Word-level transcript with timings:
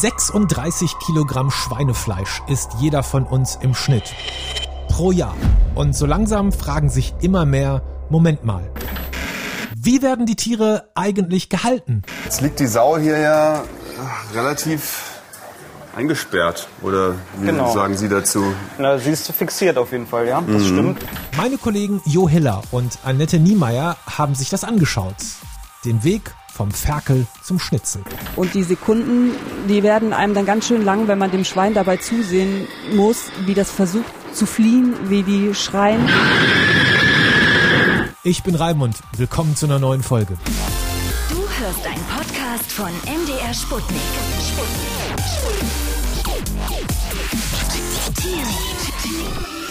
36 0.00 0.98
Kilogramm 0.98 1.50
Schweinefleisch 1.50 2.42
isst 2.48 2.70
jeder 2.80 3.02
von 3.02 3.24
uns 3.24 3.56
im 3.60 3.74
Schnitt. 3.74 4.14
Pro 4.88 5.12
Jahr. 5.12 5.34
Und 5.74 5.94
so 5.94 6.06
langsam 6.06 6.50
fragen 6.52 6.88
sich 6.88 7.14
immer 7.20 7.44
mehr, 7.44 7.82
Moment 8.08 8.44
mal. 8.44 8.70
Wie 9.76 10.02
werden 10.02 10.26
die 10.26 10.36
Tiere 10.36 10.88
eigentlich 10.94 11.48
gehalten? 11.48 12.02
Jetzt 12.24 12.40
liegt 12.40 12.58
die 12.60 12.66
Sau 12.66 12.96
hier 12.98 13.18
ja 13.18 13.64
relativ 14.34 15.20
eingesperrt. 15.94 16.68
Oder 16.82 17.14
wie 17.38 17.46
Genau. 17.46 17.72
sagen 17.72 17.96
Sie 17.96 18.08
dazu? 18.08 18.54
Na, 18.78 18.98
sie 18.98 19.10
ist 19.10 19.30
fixiert 19.32 19.76
auf 19.76 19.92
jeden 19.92 20.06
Fall, 20.06 20.26
ja. 20.26 20.42
Das 20.46 20.64
stimmt. 20.64 21.04
Meine 21.36 21.58
Kollegen 21.58 22.00
Jo 22.06 22.28
Hiller 22.28 22.62
und 22.70 22.98
Annette 23.04 23.38
Niemeyer 23.38 23.96
haben 24.06 24.34
sich 24.34 24.48
das 24.50 24.64
angeschaut. 24.64 25.16
Den 25.84 26.02
Weg 26.04 26.34
vom 26.52 26.70
Ferkel 26.70 27.26
zum 27.42 27.58
Schnitzel. 27.58 28.02
Und 28.36 28.54
die 28.54 28.62
Sekunden, 28.62 29.32
die 29.68 29.82
werden 29.82 30.12
einem 30.12 30.34
dann 30.34 30.46
ganz 30.46 30.66
schön 30.66 30.84
lang, 30.84 31.08
wenn 31.08 31.18
man 31.18 31.30
dem 31.30 31.44
Schwein 31.44 31.74
dabei 31.74 31.96
zusehen 31.96 32.68
muss, 32.94 33.24
wie 33.46 33.54
das 33.54 33.70
versucht 33.70 34.12
zu 34.34 34.46
fliehen, 34.46 34.94
wie 35.08 35.22
die 35.22 35.54
schreien. 35.54 36.08
Ich 38.22 38.42
bin 38.42 38.54
Raimund. 38.54 38.96
Willkommen 39.16 39.56
zu 39.56 39.66
einer 39.66 39.78
neuen 39.78 40.02
Folge. 40.02 40.36
Du 41.28 41.36
hörst 41.36 41.86
einen 41.86 42.04
Podcast 42.04 42.70
von 42.72 42.90
MDR 43.06 43.54
Sputnik. 43.54 44.00
Sputnik. 44.40 44.92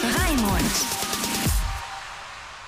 Raimund. 0.02 1.01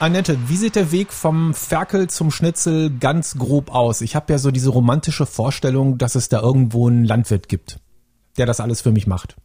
Annette, 0.00 0.36
wie 0.48 0.56
sieht 0.56 0.74
der 0.74 0.90
Weg 0.90 1.12
vom 1.12 1.54
Ferkel 1.54 2.10
zum 2.10 2.32
Schnitzel 2.32 2.90
ganz 2.90 3.38
grob 3.38 3.72
aus? 3.72 4.00
Ich 4.00 4.16
habe 4.16 4.32
ja 4.32 4.38
so 4.38 4.50
diese 4.50 4.70
romantische 4.70 5.24
Vorstellung, 5.24 5.98
dass 5.98 6.16
es 6.16 6.28
da 6.28 6.40
irgendwo 6.40 6.88
einen 6.88 7.04
Landwirt 7.04 7.48
gibt, 7.48 7.78
der 8.36 8.46
das 8.46 8.58
alles 8.58 8.80
für 8.80 8.90
mich 8.90 9.06
macht. 9.06 9.36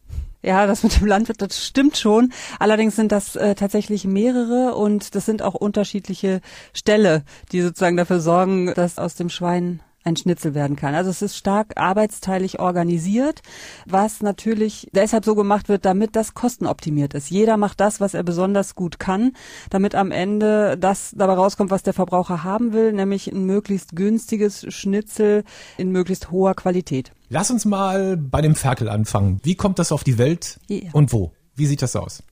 Ja, 0.42 0.66
das 0.66 0.82
mit 0.82 1.00
dem 1.00 1.06
Landwirt, 1.06 1.40
das 1.40 1.64
stimmt 1.64 1.96
schon. 1.98 2.32
Allerdings 2.58 2.96
sind 2.96 3.12
das 3.12 3.36
äh, 3.36 3.54
tatsächlich 3.54 4.06
mehrere 4.06 4.74
und 4.74 5.14
das 5.14 5.24
sind 5.24 5.42
auch 5.42 5.54
unterschiedliche 5.54 6.40
Ställe, 6.72 7.24
die 7.52 7.60
sozusagen 7.60 7.96
dafür 7.96 8.20
sorgen, 8.20 8.74
dass 8.74 8.98
aus 8.98 9.14
dem 9.14 9.28
Schwein 9.28 9.80
ein 10.04 10.16
Schnitzel 10.16 10.54
werden 10.54 10.76
kann. 10.76 10.94
Also 10.94 11.10
es 11.10 11.22
ist 11.22 11.36
stark 11.36 11.72
arbeitsteilig 11.76 12.58
organisiert, 12.58 13.42
was 13.86 14.22
natürlich 14.22 14.88
deshalb 14.92 15.24
so 15.24 15.34
gemacht 15.34 15.68
wird, 15.68 15.84
damit 15.84 16.16
das 16.16 16.34
kostenoptimiert 16.34 17.14
ist. 17.14 17.30
Jeder 17.30 17.56
macht 17.56 17.80
das, 17.80 18.00
was 18.00 18.14
er 18.14 18.22
besonders 18.22 18.74
gut 18.74 18.98
kann, 18.98 19.32
damit 19.68 19.94
am 19.94 20.10
Ende 20.10 20.78
das 20.78 21.12
dabei 21.16 21.34
rauskommt, 21.34 21.70
was 21.70 21.82
der 21.82 21.92
Verbraucher 21.92 22.44
haben 22.44 22.72
will, 22.72 22.92
nämlich 22.92 23.30
ein 23.30 23.44
möglichst 23.44 23.94
günstiges 23.94 24.64
Schnitzel 24.72 25.44
in 25.76 25.90
möglichst 25.92 26.30
hoher 26.30 26.54
Qualität. 26.54 27.12
Lass 27.28 27.50
uns 27.50 27.64
mal 27.64 28.16
bei 28.16 28.40
dem 28.40 28.54
Ferkel 28.54 28.88
anfangen. 28.88 29.40
Wie 29.42 29.54
kommt 29.54 29.78
das 29.78 29.92
auf 29.92 30.02
die 30.02 30.18
Welt 30.18 30.58
Ja. 30.68 30.90
und 30.92 31.12
wo? 31.12 31.32
Wie 31.54 31.66
sieht 31.66 31.82
das 31.82 31.94
aus? 31.96 32.22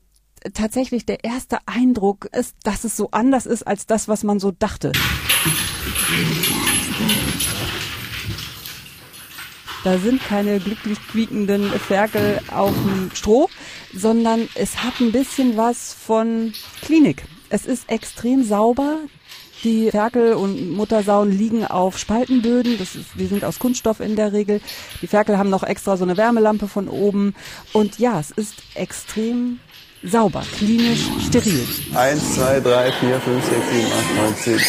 tatsächlich 0.54 1.04
der 1.04 1.24
erste 1.24 1.58
Eindruck 1.66 2.26
ist, 2.26 2.54
dass 2.62 2.84
es 2.84 2.96
so 2.96 3.10
anders 3.10 3.44
ist 3.44 3.66
als 3.66 3.86
das, 3.86 4.06
was 4.06 4.22
man 4.22 4.38
so 4.38 4.52
dachte. 4.52 4.92
Da 9.84 9.96
sind 9.98 10.22
keine 10.22 10.60
glücklich 10.60 10.98
quiekenden 11.10 11.70
Ferkel 11.70 12.40
auf 12.54 12.74
dem 12.74 13.10
Stroh, 13.14 13.48
sondern 13.94 14.48
es 14.54 14.82
hat 14.82 15.00
ein 15.00 15.12
bisschen 15.12 15.56
was 15.56 15.94
von 15.94 16.52
Klinik. 16.82 17.24
Es 17.48 17.64
ist 17.64 17.88
extrem 17.88 18.44
sauber. 18.44 18.98
Die 19.64 19.90
Ferkel 19.90 20.34
und 20.34 20.72
Muttersauen 20.72 21.32
liegen 21.32 21.64
auf 21.64 21.98
Spaltenböden. 21.98 22.78
Das 22.78 22.94
ist, 22.94 23.06
die 23.14 23.26
sind 23.26 23.44
aus 23.44 23.58
Kunststoff 23.58 24.00
in 24.00 24.14
der 24.14 24.32
Regel. 24.32 24.60
Die 25.00 25.06
Ferkel 25.06 25.38
haben 25.38 25.50
noch 25.50 25.62
extra 25.64 25.96
so 25.96 26.04
eine 26.04 26.16
Wärmelampe 26.16 26.68
von 26.68 26.88
oben. 26.88 27.34
Und 27.72 27.98
ja, 27.98 28.20
es 28.20 28.30
ist 28.30 28.54
extrem 28.74 29.58
sauber, 30.02 30.42
klinisch 30.56 31.06
steril. 31.26 31.66
1, 31.94 32.34
2, 32.34 32.60
3, 32.60 32.92
4, 32.92 33.20
5, 33.20 33.44
6, 33.44 33.56
7, 33.72 33.86
8, 33.92 34.16
9, 34.16 34.36
10, 34.36 34.52
11, 34.52 34.62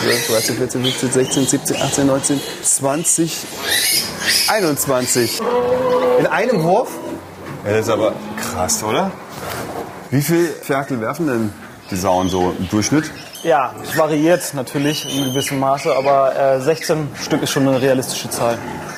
12, 0.00 0.26
13, 0.28 0.56
14, 0.56 0.82
15, 0.82 1.12
16, 1.12 1.46
17, 1.46 1.76
18, 1.76 2.06
19, 2.06 2.40
20, 2.62 3.38
21. 4.48 5.40
In 6.18 6.26
einem 6.26 6.62
Wurf? 6.62 6.90
Ja, 7.64 7.72
das 7.72 7.86
ist 7.86 7.92
aber 7.92 8.14
krass, 8.36 8.82
oder? 8.82 9.10
Wie 10.10 10.22
viel 10.22 10.46
Ferkel 10.48 11.00
werfen 11.00 11.26
denn 11.26 11.52
die 11.90 11.96
Sauen 11.96 12.28
so 12.28 12.54
im 12.58 12.68
Durchschnitt? 12.68 13.10
Ja, 13.44 13.74
es 13.82 13.98
variiert 13.98 14.54
natürlich 14.54 15.04
in 15.14 15.26
gewissem 15.26 15.60
Maße, 15.60 15.94
aber 15.94 16.34
äh, 16.34 16.60
16 16.62 17.08
Stück 17.14 17.42
ist 17.42 17.50
schon 17.50 17.68
eine 17.68 17.78
realistische 17.78 18.30
Zahl. 18.30 18.56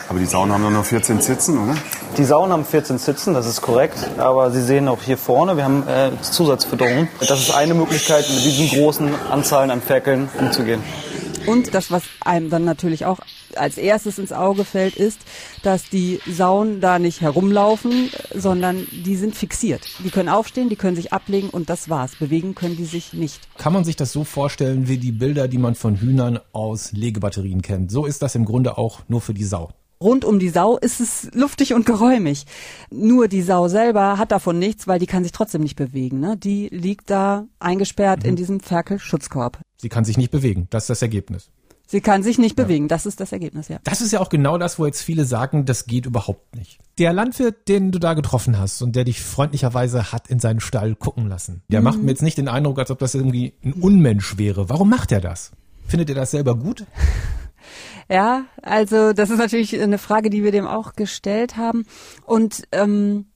Aber 0.08 0.20
die 0.20 0.24
Sauen 0.24 0.52
haben 0.52 0.62
doch 0.62 0.70
nur 0.70 0.84
14 0.84 1.20
Zitzen, 1.20 1.58
oder? 1.58 1.74
Die 2.16 2.22
Sauen 2.22 2.52
haben 2.52 2.64
14 2.64 2.98
Sitzen, 2.98 3.34
das 3.34 3.46
ist 3.46 3.60
korrekt. 3.60 4.08
Aber 4.18 4.52
Sie 4.52 4.62
sehen 4.62 4.86
auch 4.86 5.02
hier 5.02 5.18
vorne, 5.18 5.56
wir 5.56 5.64
haben 5.64 5.82
äh, 5.88 6.12
Zusatzfütterung. 6.22 7.08
Das 7.26 7.40
ist 7.40 7.56
eine 7.56 7.74
Möglichkeit, 7.74 8.24
mit 8.28 8.44
diesen 8.44 8.68
großen 8.68 9.10
Anzahlen 9.32 9.72
an 9.72 9.82
Ferkeln 9.82 10.28
umzugehen. 10.38 10.80
Und 11.46 11.74
das, 11.74 11.90
was 11.90 12.04
einem 12.20 12.48
dann 12.48 12.64
natürlich 12.64 13.04
auch 13.04 13.18
als 13.56 13.78
erstes 13.78 14.18
ins 14.18 14.32
Auge 14.32 14.64
fällt, 14.64 14.96
ist, 14.96 15.20
dass 15.62 15.88
die 15.88 16.20
Sauen 16.26 16.80
da 16.80 16.98
nicht 16.98 17.20
herumlaufen, 17.20 18.10
sondern 18.34 18.86
die 18.90 19.16
sind 19.16 19.34
fixiert. 19.34 19.82
Die 20.04 20.10
können 20.10 20.28
aufstehen, 20.28 20.68
die 20.68 20.76
können 20.76 20.96
sich 20.96 21.12
ablegen 21.12 21.50
und 21.50 21.70
das 21.70 21.88
war's. 21.88 22.16
Bewegen 22.16 22.54
können 22.54 22.76
die 22.76 22.84
sich 22.84 23.12
nicht. 23.12 23.48
Kann 23.58 23.72
man 23.72 23.84
sich 23.84 23.96
das 23.96 24.12
so 24.12 24.24
vorstellen 24.24 24.88
wie 24.88 24.98
die 24.98 25.12
Bilder, 25.12 25.48
die 25.48 25.58
man 25.58 25.74
von 25.74 25.96
Hühnern 25.96 26.38
aus 26.52 26.92
Legebatterien 26.92 27.62
kennt? 27.62 27.90
So 27.90 28.06
ist 28.06 28.22
das 28.22 28.34
im 28.34 28.44
Grunde 28.44 28.78
auch 28.78 29.00
nur 29.08 29.20
für 29.20 29.34
die 29.34 29.44
Sau. 29.44 29.70
Rund 30.00 30.26
um 30.26 30.38
die 30.38 30.50
Sau 30.50 30.76
ist 30.76 31.00
es 31.00 31.30
luftig 31.32 31.72
und 31.72 31.86
geräumig. 31.86 32.44
Nur 32.90 33.28
die 33.28 33.40
Sau 33.40 33.68
selber 33.68 34.18
hat 34.18 34.30
davon 34.30 34.58
nichts, 34.58 34.86
weil 34.86 34.98
die 34.98 35.06
kann 35.06 35.22
sich 35.22 35.32
trotzdem 35.32 35.62
nicht 35.62 35.76
bewegen. 35.76 36.20
Ne? 36.20 36.36
Die 36.36 36.68
liegt 36.68 37.08
da 37.08 37.46
eingesperrt 37.60 38.24
in 38.24 38.36
diesem 38.36 38.60
Ferkelschutzkorb. 38.60 39.58
Sie 39.78 39.88
kann 39.88 40.04
sich 40.04 40.18
nicht 40.18 40.30
bewegen. 40.30 40.66
Das 40.70 40.84
ist 40.84 40.90
das 40.90 41.02
Ergebnis. 41.02 41.50
Sie 41.86 42.00
kann 42.00 42.22
sich 42.22 42.38
nicht 42.38 42.56
bewegen. 42.56 42.88
Das 42.88 43.06
ist 43.06 43.20
das 43.20 43.32
Ergebnis, 43.32 43.68
ja. 43.68 43.78
Das 43.84 44.00
ist 44.00 44.12
ja 44.12 44.20
auch 44.20 44.28
genau 44.28 44.58
das, 44.58 44.78
wo 44.78 44.86
jetzt 44.86 45.02
viele 45.02 45.24
sagen, 45.24 45.64
das 45.64 45.86
geht 45.86 46.06
überhaupt 46.06 46.56
nicht. 46.56 46.80
Der 46.98 47.12
Landwirt, 47.12 47.68
den 47.68 47.92
du 47.92 48.00
da 48.00 48.14
getroffen 48.14 48.58
hast 48.58 48.82
und 48.82 48.96
der 48.96 49.04
dich 49.04 49.20
freundlicherweise 49.22 50.10
hat 50.12 50.28
in 50.28 50.40
seinen 50.40 50.60
Stall 50.60 50.96
gucken 50.96 51.28
lassen, 51.28 51.62
der 51.68 51.82
macht 51.82 52.02
mir 52.02 52.10
jetzt 52.10 52.22
nicht 52.22 52.38
den 52.38 52.48
Eindruck, 52.48 52.78
als 52.78 52.90
ob 52.90 52.98
das 52.98 53.14
irgendwie 53.14 53.54
ein 53.64 53.72
Unmensch 53.74 54.36
wäre. 54.36 54.68
Warum 54.68 54.90
macht 54.90 55.12
er 55.12 55.20
das? 55.20 55.52
Findet 55.86 56.08
ihr 56.08 56.16
das 56.16 56.32
selber 56.32 56.56
gut? 56.56 56.84
Ja, 58.08 58.44
also 58.62 59.12
das 59.12 59.30
ist 59.30 59.38
natürlich 59.38 59.80
eine 59.80 59.98
Frage, 59.98 60.30
die 60.30 60.44
wir 60.44 60.52
dem 60.52 60.68
auch 60.68 60.92
gestellt 60.92 61.56
haben. 61.56 61.86
Und 62.24 62.62
ähm, 62.70 63.26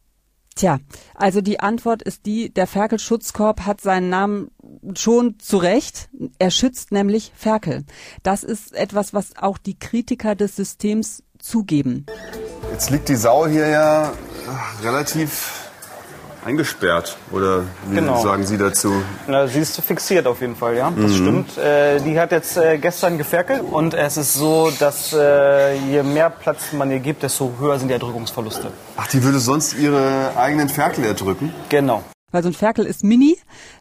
tja, 0.54 0.78
also 1.14 1.40
die 1.40 1.60
Antwort 1.60 2.02
ist 2.02 2.26
die, 2.26 2.52
der 2.52 2.66
Ferkelschutzkorb 2.66 3.62
hat 3.66 3.80
seinen 3.80 4.08
Namen 4.08 4.50
schon 4.96 5.38
zu 5.38 5.58
Recht. 5.58 6.08
Er 6.38 6.50
schützt 6.50 6.92
nämlich 6.92 7.32
Ferkel. 7.34 7.84
Das 8.22 8.44
ist 8.44 8.74
etwas, 8.74 9.14
was 9.14 9.36
auch 9.36 9.58
die 9.58 9.78
Kritiker 9.78 10.34
des 10.34 10.56
Systems 10.56 11.22
zugeben. 11.38 12.06
Jetzt 12.72 12.90
liegt 12.90 13.08
die 13.08 13.16
Sau 13.16 13.46
hier 13.46 13.68
ja 13.68 14.12
relativ 14.82 15.59
eingesperrt. 16.44 17.16
Oder 17.30 17.62
wie 17.88 17.96
Genau. 17.96 18.22
sagen 18.22 18.44
Sie 18.46 18.56
dazu? 18.58 18.92
Na, 19.26 19.46
sie 19.46 19.60
ist 19.60 19.80
fixiert 19.80 20.26
auf 20.26 20.40
jeden 20.40 20.56
Fall, 20.56 20.76
ja. 20.76 20.92
Das 20.96 21.14
stimmt. 21.14 21.56
Äh, 21.58 22.00
die 22.00 22.18
hat 22.18 22.32
jetzt 22.32 22.56
äh, 22.56 22.78
gestern 22.78 23.18
geferkelt 23.18 23.62
und 23.62 23.94
es 23.94 24.16
ist 24.16 24.34
so, 24.34 24.70
dass 24.78 25.12
äh, 25.12 25.74
je 25.76 26.02
mehr 26.02 26.30
Platz 26.30 26.72
man 26.72 26.90
ihr 26.90 27.00
gibt, 27.00 27.22
desto 27.22 27.52
höher 27.58 27.78
sind 27.78 27.88
die 27.88 27.94
Erdrückungsverluste. 27.94 28.68
Ach, 28.96 29.06
die 29.08 29.22
würde 29.22 29.38
sonst 29.38 29.74
ihre 29.74 30.32
eigenen 30.36 30.68
Ferkel 30.68 31.04
erdrücken? 31.04 31.52
Genau. 31.68 32.02
Weil 32.30 32.42
so 32.42 32.48
ein 32.48 32.54
Ferkel 32.54 32.86
ist 32.86 33.02
mini, 33.02 33.36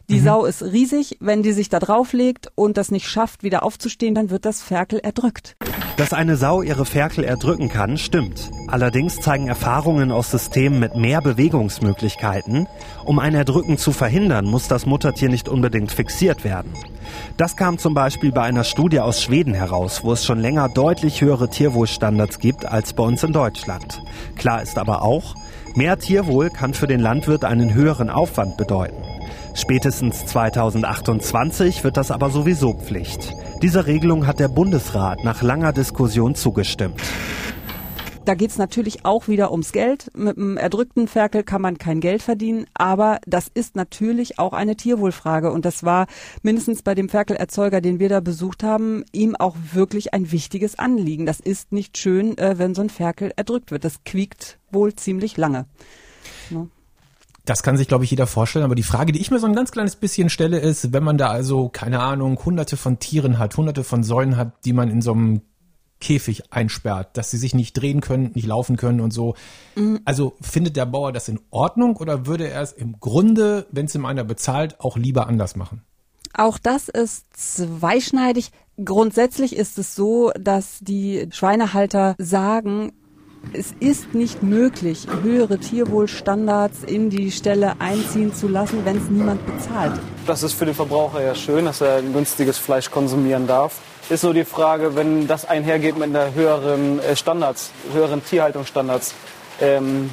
die 0.08 0.18
Sau 0.18 0.44
ist 0.44 0.62
riesig. 0.62 1.18
Wenn 1.20 1.42
die 1.42 1.52
sich 1.52 1.68
da 1.68 1.78
drauflegt 1.78 2.50
und 2.54 2.76
das 2.76 2.90
nicht 2.90 3.08
schafft, 3.08 3.42
wieder 3.42 3.62
aufzustehen, 3.62 4.14
dann 4.14 4.30
wird 4.30 4.44
das 4.44 4.60
Ferkel 4.62 4.98
erdrückt. 4.98 5.56
Dass 5.96 6.12
eine 6.12 6.36
Sau 6.36 6.62
ihre 6.62 6.86
Ferkel 6.86 7.24
erdrücken 7.24 7.68
kann, 7.68 7.98
stimmt. 7.98 8.50
Allerdings 8.68 9.20
zeigen 9.20 9.48
Erfahrungen 9.48 10.10
aus 10.10 10.30
Systemen 10.30 10.80
mit 10.80 10.96
mehr 10.96 11.20
Bewegungsmöglichkeiten, 11.20 12.66
um 13.04 13.18
ein 13.18 13.34
Erdrücken 13.34 13.76
zu 13.78 13.92
verhindern, 13.92 14.46
muss 14.46 14.66
das 14.66 14.86
Muttertier 14.86 15.28
nicht 15.28 15.48
unbedingt 15.48 15.92
fixiert 15.92 16.42
werden. 16.42 16.72
Das 17.36 17.56
kam 17.56 17.78
zum 17.78 17.94
Beispiel 17.94 18.32
bei 18.32 18.42
einer 18.42 18.64
Studie 18.64 19.00
aus 19.00 19.22
Schweden 19.22 19.54
heraus, 19.54 20.02
wo 20.02 20.12
es 20.12 20.24
schon 20.24 20.40
länger 20.40 20.68
deutlich 20.68 21.20
höhere 21.20 21.50
Tierwohlstandards 21.50 22.38
gibt 22.38 22.64
als 22.64 22.92
bei 22.94 23.02
uns 23.02 23.22
in 23.22 23.32
Deutschland. 23.32 24.00
Klar 24.36 24.62
ist 24.62 24.78
aber 24.78 25.02
auch, 25.02 25.34
mehr 25.76 25.98
Tierwohl 25.98 26.50
kann 26.50 26.74
für 26.74 26.86
den 26.86 27.00
Landwirt 27.00 27.44
einen 27.44 27.74
höheren 27.74 28.10
Aufwand 28.10 28.56
bedeuten. 28.56 29.02
Spätestens 29.54 30.26
2028 30.26 31.84
wird 31.84 31.96
das 31.96 32.10
aber 32.10 32.30
sowieso 32.30 32.74
Pflicht. 32.74 33.32
Dieser 33.62 33.86
Regelung 33.86 34.26
hat 34.26 34.38
der 34.38 34.48
Bundesrat 34.48 35.24
nach 35.24 35.42
langer 35.42 35.72
Diskussion 35.72 36.34
zugestimmt. 36.34 37.00
Da 38.26 38.34
geht's 38.34 38.58
natürlich 38.58 39.04
auch 39.06 39.28
wieder 39.28 39.50
ums 39.50 39.72
Geld. 39.72 40.10
Mit 40.14 40.36
einem 40.36 40.56
erdrückten 40.56 41.08
Ferkel 41.08 41.42
kann 41.42 41.62
man 41.62 41.78
kein 41.78 42.00
Geld 42.00 42.22
verdienen, 42.22 42.66
aber 42.74 43.18
das 43.26 43.48
ist 43.48 43.76
natürlich 43.76 44.38
auch 44.38 44.52
eine 44.52 44.76
Tierwohlfrage 44.76 45.50
und 45.50 45.64
das 45.64 45.84
war 45.84 46.06
mindestens 46.42 46.82
bei 46.82 46.94
dem 46.94 47.08
Ferkelerzeuger, 47.08 47.80
den 47.80 47.98
wir 47.98 48.10
da 48.10 48.20
besucht 48.20 48.62
haben, 48.62 49.04
ihm 49.12 49.36
auch 49.36 49.56
wirklich 49.72 50.12
ein 50.12 50.30
wichtiges 50.32 50.78
Anliegen. 50.78 51.24
Das 51.24 51.40
ist 51.40 51.72
nicht 51.72 51.96
schön, 51.96 52.36
äh, 52.36 52.58
wenn 52.58 52.74
so 52.74 52.82
ein 52.82 52.90
Ferkel 52.90 53.32
erdrückt 53.36 53.70
wird. 53.70 53.84
Das 53.84 54.04
quiekt 54.04 54.58
wohl 54.70 54.94
ziemlich 54.94 55.36
lange. 55.38 55.64
No. 56.50 56.68
Das 57.46 57.62
kann 57.62 57.78
sich, 57.78 57.88
glaube 57.88 58.04
ich, 58.04 58.10
jeder 58.10 58.26
vorstellen. 58.26 58.64
Aber 58.64 58.74
die 58.74 58.82
Frage, 58.82 59.12
die 59.12 59.20
ich 59.20 59.30
mir 59.30 59.38
so 59.38 59.46
ein 59.46 59.54
ganz 59.54 59.72
kleines 59.72 59.96
bisschen 59.96 60.28
stelle, 60.28 60.58
ist, 60.58 60.92
wenn 60.92 61.02
man 61.02 61.16
da 61.16 61.30
also, 61.30 61.68
keine 61.70 62.00
Ahnung, 62.00 62.38
hunderte 62.44 62.76
von 62.76 62.98
Tieren 62.98 63.38
hat, 63.38 63.56
hunderte 63.56 63.82
von 63.82 64.04
Säulen 64.04 64.36
hat, 64.36 64.52
die 64.64 64.74
man 64.74 64.90
in 64.90 65.00
so 65.00 65.12
einem 65.12 65.40
Käfig 66.00 66.52
einsperrt, 66.52 67.16
dass 67.16 67.30
sie 67.30 67.36
sich 67.36 67.54
nicht 67.54 67.74
drehen 67.74 68.00
können, 68.00 68.32
nicht 68.34 68.46
laufen 68.46 68.76
können 68.76 69.00
und 69.00 69.12
so. 69.12 69.34
Mhm. 69.76 70.00
Also 70.04 70.36
findet 70.40 70.76
der 70.76 70.86
Bauer 70.86 71.12
das 71.12 71.28
in 71.28 71.40
Ordnung 71.50 71.96
oder 71.96 72.26
würde 72.26 72.48
er 72.48 72.62
es 72.62 72.72
im 72.72 72.98
Grunde, 73.00 73.66
wenn 73.70 73.86
es 73.86 73.94
ihm 73.94 74.06
einer 74.06 74.24
bezahlt, 74.24 74.80
auch 74.80 74.96
lieber 74.96 75.26
anders 75.26 75.56
machen? 75.56 75.82
Auch 76.32 76.58
das 76.58 76.88
ist 76.88 77.26
zweischneidig. 77.32 78.50
Grundsätzlich 78.82 79.56
ist 79.56 79.78
es 79.78 79.94
so, 79.94 80.30
dass 80.38 80.78
die 80.80 81.28
Schweinehalter 81.32 82.14
sagen, 82.18 82.92
es 83.52 83.74
ist 83.80 84.14
nicht 84.14 84.42
möglich, 84.42 85.06
höhere 85.22 85.58
Tierwohlstandards 85.58 86.84
in 86.84 87.10
die 87.10 87.30
Stelle 87.30 87.80
einziehen 87.80 88.34
zu 88.34 88.48
lassen, 88.48 88.84
wenn 88.84 88.98
es 88.98 89.08
niemand 89.10 89.44
bezahlt. 89.46 89.98
Das 90.26 90.42
ist 90.42 90.52
für 90.52 90.66
den 90.66 90.74
Verbraucher 90.74 91.22
ja 91.22 91.34
schön, 91.34 91.64
dass 91.64 91.80
er 91.80 91.96
ein 91.96 92.12
günstiges 92.12 92.58
Fleisch 92.58 92.90
konsumieren 92.90 93.46
darf. 93.46 93.80
Ist 94.10 94.20
so 94.20 94.32
die 94.32 94.44
Frage, 94.44 94.96
wenn 94.96 95.26
das 95.26 95.44
einhergeht 95.44 95.96
mit 95.96 96.14
einer 96.14 96.34
höheren 96.34 97.00
äh, 97.00 97.16
Standards, 97.16 97.70
höheren 97.92 98.22
Tierhaltungsstandards, 98.24 99.14
ähm, 99.60 100.10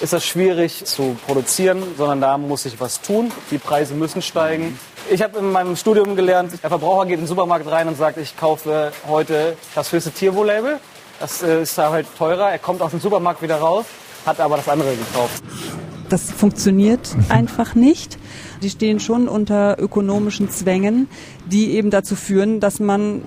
ist 0.00 0.12
das 0.12 0.24
schwierig 0.24 0.84
zu 0.84 1.16
produzieren, 1.26 1.82
sondern 1.96 2.20
da 2.20 2.38
muss 2.38 2.62
sich 2.62 2.78
was 2.78 3.00
tun. 3.00 3.32
Die 3.50 3.58
Preise 3.58 3.94
müssen 3.94 4.22
steigen. 4.22 4.78
Ich 5.10 5.22
habe 5.22 5.40
in 5.40 5.50
meinem 5.50 5.74
Studium 5.74 6.14
gelernt, 6.14 6.52
der 6.62 6.70
Verbraucher 6.70 7.06
geht 7.06 7.14
in 7.14 7.22
den 7.22 7.26
Supermarkt 7.26 7.68
rein 7.68 7.88
und 7.88 7.96
sagt, 7.96 8.18
ich 8.18 8.36
kaufe 8.36 8.92
heute 9.08 9.56
das 9.74 9.90
höchste 9.90 10.12
Tierwohl-Label 10.12 10.78
das 11.20 11.42
äh, 11.42 11.62
ist 11.62 11.76
halt 11.78 12.06
teurer. 12.16 12.50
Er 12.50 12.58
kommt 12.58 12.80
aus 12.82 12.90
dem 12.90 13.00
Supermarkt 13.00 13.42
wieder 13.42 13.56
raus, 13.56 13.86
hat 14.24 14.40
aber 14.40 14.56
das 14.56 14.68
andere 14.68 14.94
gekauft. 14.94 15.42
Das 16.08 16.30
funktioniert 16.30 17.14
einfach 17.28 17.74
nicht. 17.74 18.18
Die 18.62 18.70
stehen 18.70 18.98
schon 18.98 19.28
unter 19.28 19.78
ökonomischen 19.78 20.48
Zwängen, 20.50 21.08
die 21.46 21.72
eben 21.72 21.90
dazu 21.90 22.16
führen, 22.16 22.60
dass 22.60 22.80
man 22.80 23.22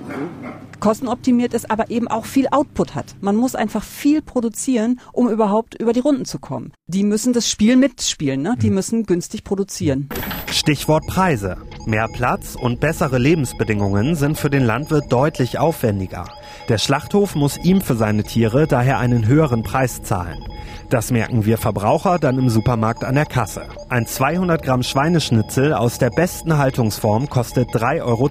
kostenoptimiert 0.82 1.54
ist, 1.54 1.72
aber 1.72 1.90
eben 1.90 2.10
auch 2.10 2.26
viel 2.26 2.48
Output 2.52 2.96
hat. 2.96 3.16
Man 3.22 3.38
muss 3.38 3.56
einfach 3.56 3.84
viel 3.84 4.22
produzieren, 4.22 5.00
um 5.14 5.30
überhaupt 5.30 5.76
über 5.76 5.94
die 5.94 6.02
Runden 6.02 6.26
zu 6.26 6.40
kommen. 6.40 6.74
Die 6.88 7.04
müssen 7.04 7.32
das 7.32 7.50
Spiel 7.50 7.78
mitspielen, 7.78 8.42
ne? 8.42 8.56
die 8.62 8.70
mhm. 8.70 8.76
müssen 8.76 9.04
günstig 9.06 9.46
produzieren. 9.46 10.10
Stichwort 10.52 11.08
Preise. 11.08 11.56
Mehr 11.86 12.10
Platz 12.10 12.56
und 12.60 12.82
bessere 12.82 13.18
Lebensbedingungen 13.18 14.16
sind 14.16 14.38
für 14.38 14.50
den 14.50 14.64
Landwirt 14.64 15.12
deutlich 15.12 15.58
aufwendiger. 15.58 16.26
Der 16.68 16.78
Schlachthof 16.78 17.36
muss 17.36 17.58
ihm 17.58 17.82
für 17.82 17.96
seine 17.96 18.24
Tiere 18.24 18.68
daher 18.68 19.00
einen 19.00 19.26
höheren 19.26 19.64
Preis 19.64 20.04
zahlen. 20.04 20.44
Das 20.92 21.10
merken 21.10 21.46
wir 21.46 21.58
Verbraucher 21.58 22.20
dann 22.20 22.38
im 22.38 22.50
Supermarkt 22.50 23.06
an 23.06 23.16
der 23.16 23.26
Kasse. 23.26 23.64
Ein 23.88 24.06
200 24.06 24.62
Gramm 24.62 24.84
Schweineschnitzel 24.84 25.74
aus 25.74 26.00
der 26.00 26.10
besten 26.10 26.58
Haltungsform 26.58 27.30
kostet 27.30 27.70
3,20 27.70 28.02
Euro. 28.04 28.30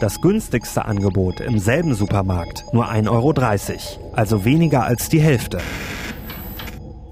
Das 0.00 0.20
günstigste 0.20 0.84
Angebot 0.84 1.40
im 1.40 1.51
selben 1.60 1.94
Supermarkt 1.94 2.64
nur 2.72 2.88
1,30 2.90 3.08
Euro, 3.10 3.32
also 4.12 4.44
weniger 4.44 4.84
als 4.84 5.08
die 5.08 5.20
Hälfte. 5.20 5.58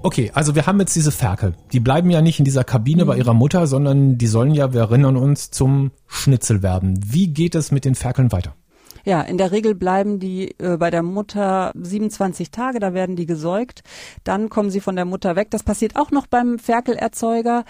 Okay, 0.03 0.31
also 0.33 0.55
wir 0.55 0.65
haben 0.65 0.79
jetzt 0.79 0.95
diese 0.95 1.11
Ferkel. 1.11 1.53
Die 1.73 1.79
bleiben 1.79 2.09
ja 2.09 2.21
nicht 2.21 2.39
in 2.39 2.45
dieser 2.45 2.63
Kabine 2.63 3.03
mhm. 3.03 3.07
bei 3.07 3.17
ihrer 3.17 3.33
Mutter, 3.33 3.67
sondern 3.67 4.17
die 4.17 4.27
sollen 4.27 4.53
ja, 4.53 4.73
wir 4.73 4.81
erinnern 4.81 5.15
uns, 5.15 5.51
zum 5.51 5.91
Schnitzel 6.07 6.63
werden. 6.63 6.99
Wie 7.05 7.27
geht 7.27 7.53
es 7.53 7.71
mit 7.71 7.85
den 7.85 7.95
Ferkeln 7.95 8.31
weiter? 8.31 8.55
Ja, 9.05 9.21
in 9.21 9.37
der 9.37 9.51
Regel 9.51 9.75
bleiben 9.75 10.19
die 10.19 10.55
äh, 10.59 10.77
bei 10.77 10.89
der 10.89 11.03
Mutter 11.03 11.71
27 11.75 12.51
Tage, 12.51 12.79
da 12.79 12.93
werden 12.93 13.15
die 13.15 13.25
gesäugt. 13.25 13.83
Dann 14.23 14.49
kommen 14.49 14.69
sie 14.69 14.79
von 14.79 14.95
der 14.95 15.05
Mutter 15.05 15.35
weg. 15.35 15.49
Das 15.51 15.63
passiert 15.63 15.95
auch 15.95 16.11
noch 16.11 16.27
beim 16.27 16.59
Ferkelerzeuger, 16.59 17.65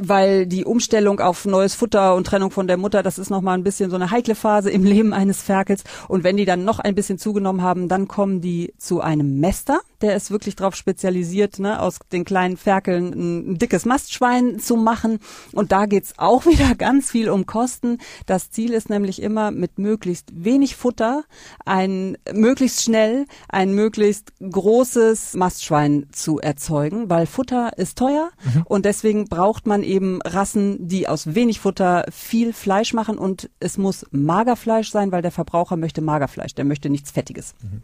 weil 0.00 0.46
die 0.46 0.64
Umstellung 0.64 1.20
auf 1.20 1.44
neues 1.44 1.74
Futter 1.74 2.14
und 2.14 2.26
Trennung 2.26 2.50
von 2.50 2.66
der 2.66 2.76
Mutter, 2.76 3.02
das 3.02 3.18
ist 3.18 3.30
nochmal 3.30 3.56
ein 3.56 3.64
bisschen 3.64 3.90
so 3.90 3.96
eine 3.96 4.10
heikle 4.10 4.34
Phase 4.34 4.70
im 4.70 4.84
Leben 4.84 5.12
eines 5.12 5.42
Ferkels. 5.42 5.84
Und 6.08 6.24
wenn 6.24 6.36
die 6.36 6.44
dann 6.44 6.64
noch 6.64 6.78
ein 6.78 6.94
bisschen 6.94 7.18
zugenommen 7.18 7.62
haben, 7.62 7.88
dann 7.88 8.08
kommen 8.08 8.40
die 8.40 8.74
zu 8.78 9.00
einem 9.00 9.40
Mester 9.40 9.80
der 10.02 10.16
ist 10.16 10.30
wirklich 10.30 10.56
darauf 10.56 10.74
spezialisiert, 10.74 11.58
ne, 11.58 11.80
aus 11.80 11.98
den 12.12 12.24
kleinen 12.24 12.56
Ferkeln 12.56 13.12
ein, 13.12 13.58
dickes 13.58 13.84
Mastschwein 13.84 14.58
zu 14.58 14.76
machen. 14.76 15.18
Und 15.52 15.72
da 15.72 15.86
geht's 15.86 16.14
auch 16.16 16.46
wieder 16.46 16.74
ganz 16.74 17.10
viel 17.10 17.28
um 17.28 17.46
Kosten. 17.46 17.98
Das 18.26 18.50
Ziel 18.50 18.72
ist 18.72 18.90
nämlich 18.90 19.22
immer 19.22 19.50
mit 19.50 19.78
möglichst 19.78 20.30
wenig 20.32 20.76
Futter 20.76 21.24
ein 21.64 22.16
möglichst 22.32 22.82
schnell 22.82 23.26
ein 23.48 23.72
möglichst 23.72 24.32
großes 24.40 25.34
Mastschwein 25.34 26.06
zu 26.12 26.38
erzeugen, 26.38 27.10
weil 27.10 27.26
Futter 27.26 27.76
ist 27.78 27.98
teuer 27.98 28.30
mhm. 28.44 28.62
und 28.64 28.84
deswegen 28.84 29.26
braucht 29.26 29.66
man 29.66 29.82
eben 29.82 30.20
Rassen, 30.22 30.88
die 30.88 31.08
aus 31.08 31.34
wenig 31.34 31.60
Futter 31.60 32.04
viel 32.10 32.52
Fleisch 32.52 32.92
machen 32.92 33.18
und 33.18 33.50
es 33.60 33.78
muss 33.78 34.06
Magerfleisch 34.10 34.90
sein, 34.90 35.12
weil 35.12 35.22
der 35.22 35.30
Verbraucher 35.30 35.76
möchte 35.76 36.00
Magerfleisch, 36.00 36.54
der 36.54 36.64
möchte 36.64 36.90
nichts 36.90 37.10
Fettiges. 37.10 37.54
Mhm. 37.62 37.82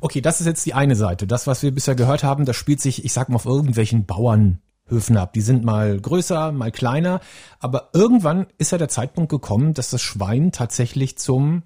Okay, 0.00 0.20
das 0.20 0.40
ist 0.40 0.46
jetzt 0.46 0.66
die 0.66 0.74
eine 0.74 0.96
Seite. 0.96 1.26
Das, 1.26 1.46
was 1.46 1.62
wir 1.62 1.72
bisher 1.72 1.94
gehört 1.94 2.24
haben, 2.24 2.44
das 2.44 2.56
spielt 2.56 2.80
sich, 2.80 3.04
ich 3.04 3.12
sag 3.12 3.28
mal, 3.28 3.36
auf 3.36 3.46
irgendwelchen 3.46 4.06
Bauernhöfen 4.06 5.16
ab. 5.16 5.32
Die 5.32 5.40
sind 5.40 5.64
mal 5.64 5.98
größer, 5.98 6.52
mal 6.52 6.70
kleiner. 6.70 7.20
Aber 7.60 7.90
irgendwann 7.92 8.46
ist 8.58 8.72
ja 8.72 8.78
der 8.78 8.88
Zeitpunkt 8.88 9.30
gekommen, 9.30 9.74
dass 9.74 9.90
das 9.90 10.02
Schwein 10.02 10.52
tatsächlich 10.52 11.18
zum 11.18 11.62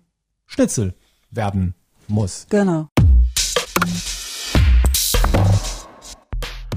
Schnitzel 0.46 0.94
werden 1.30 1.74
muss. 2.06 2.46
Genau. 2.48 2.88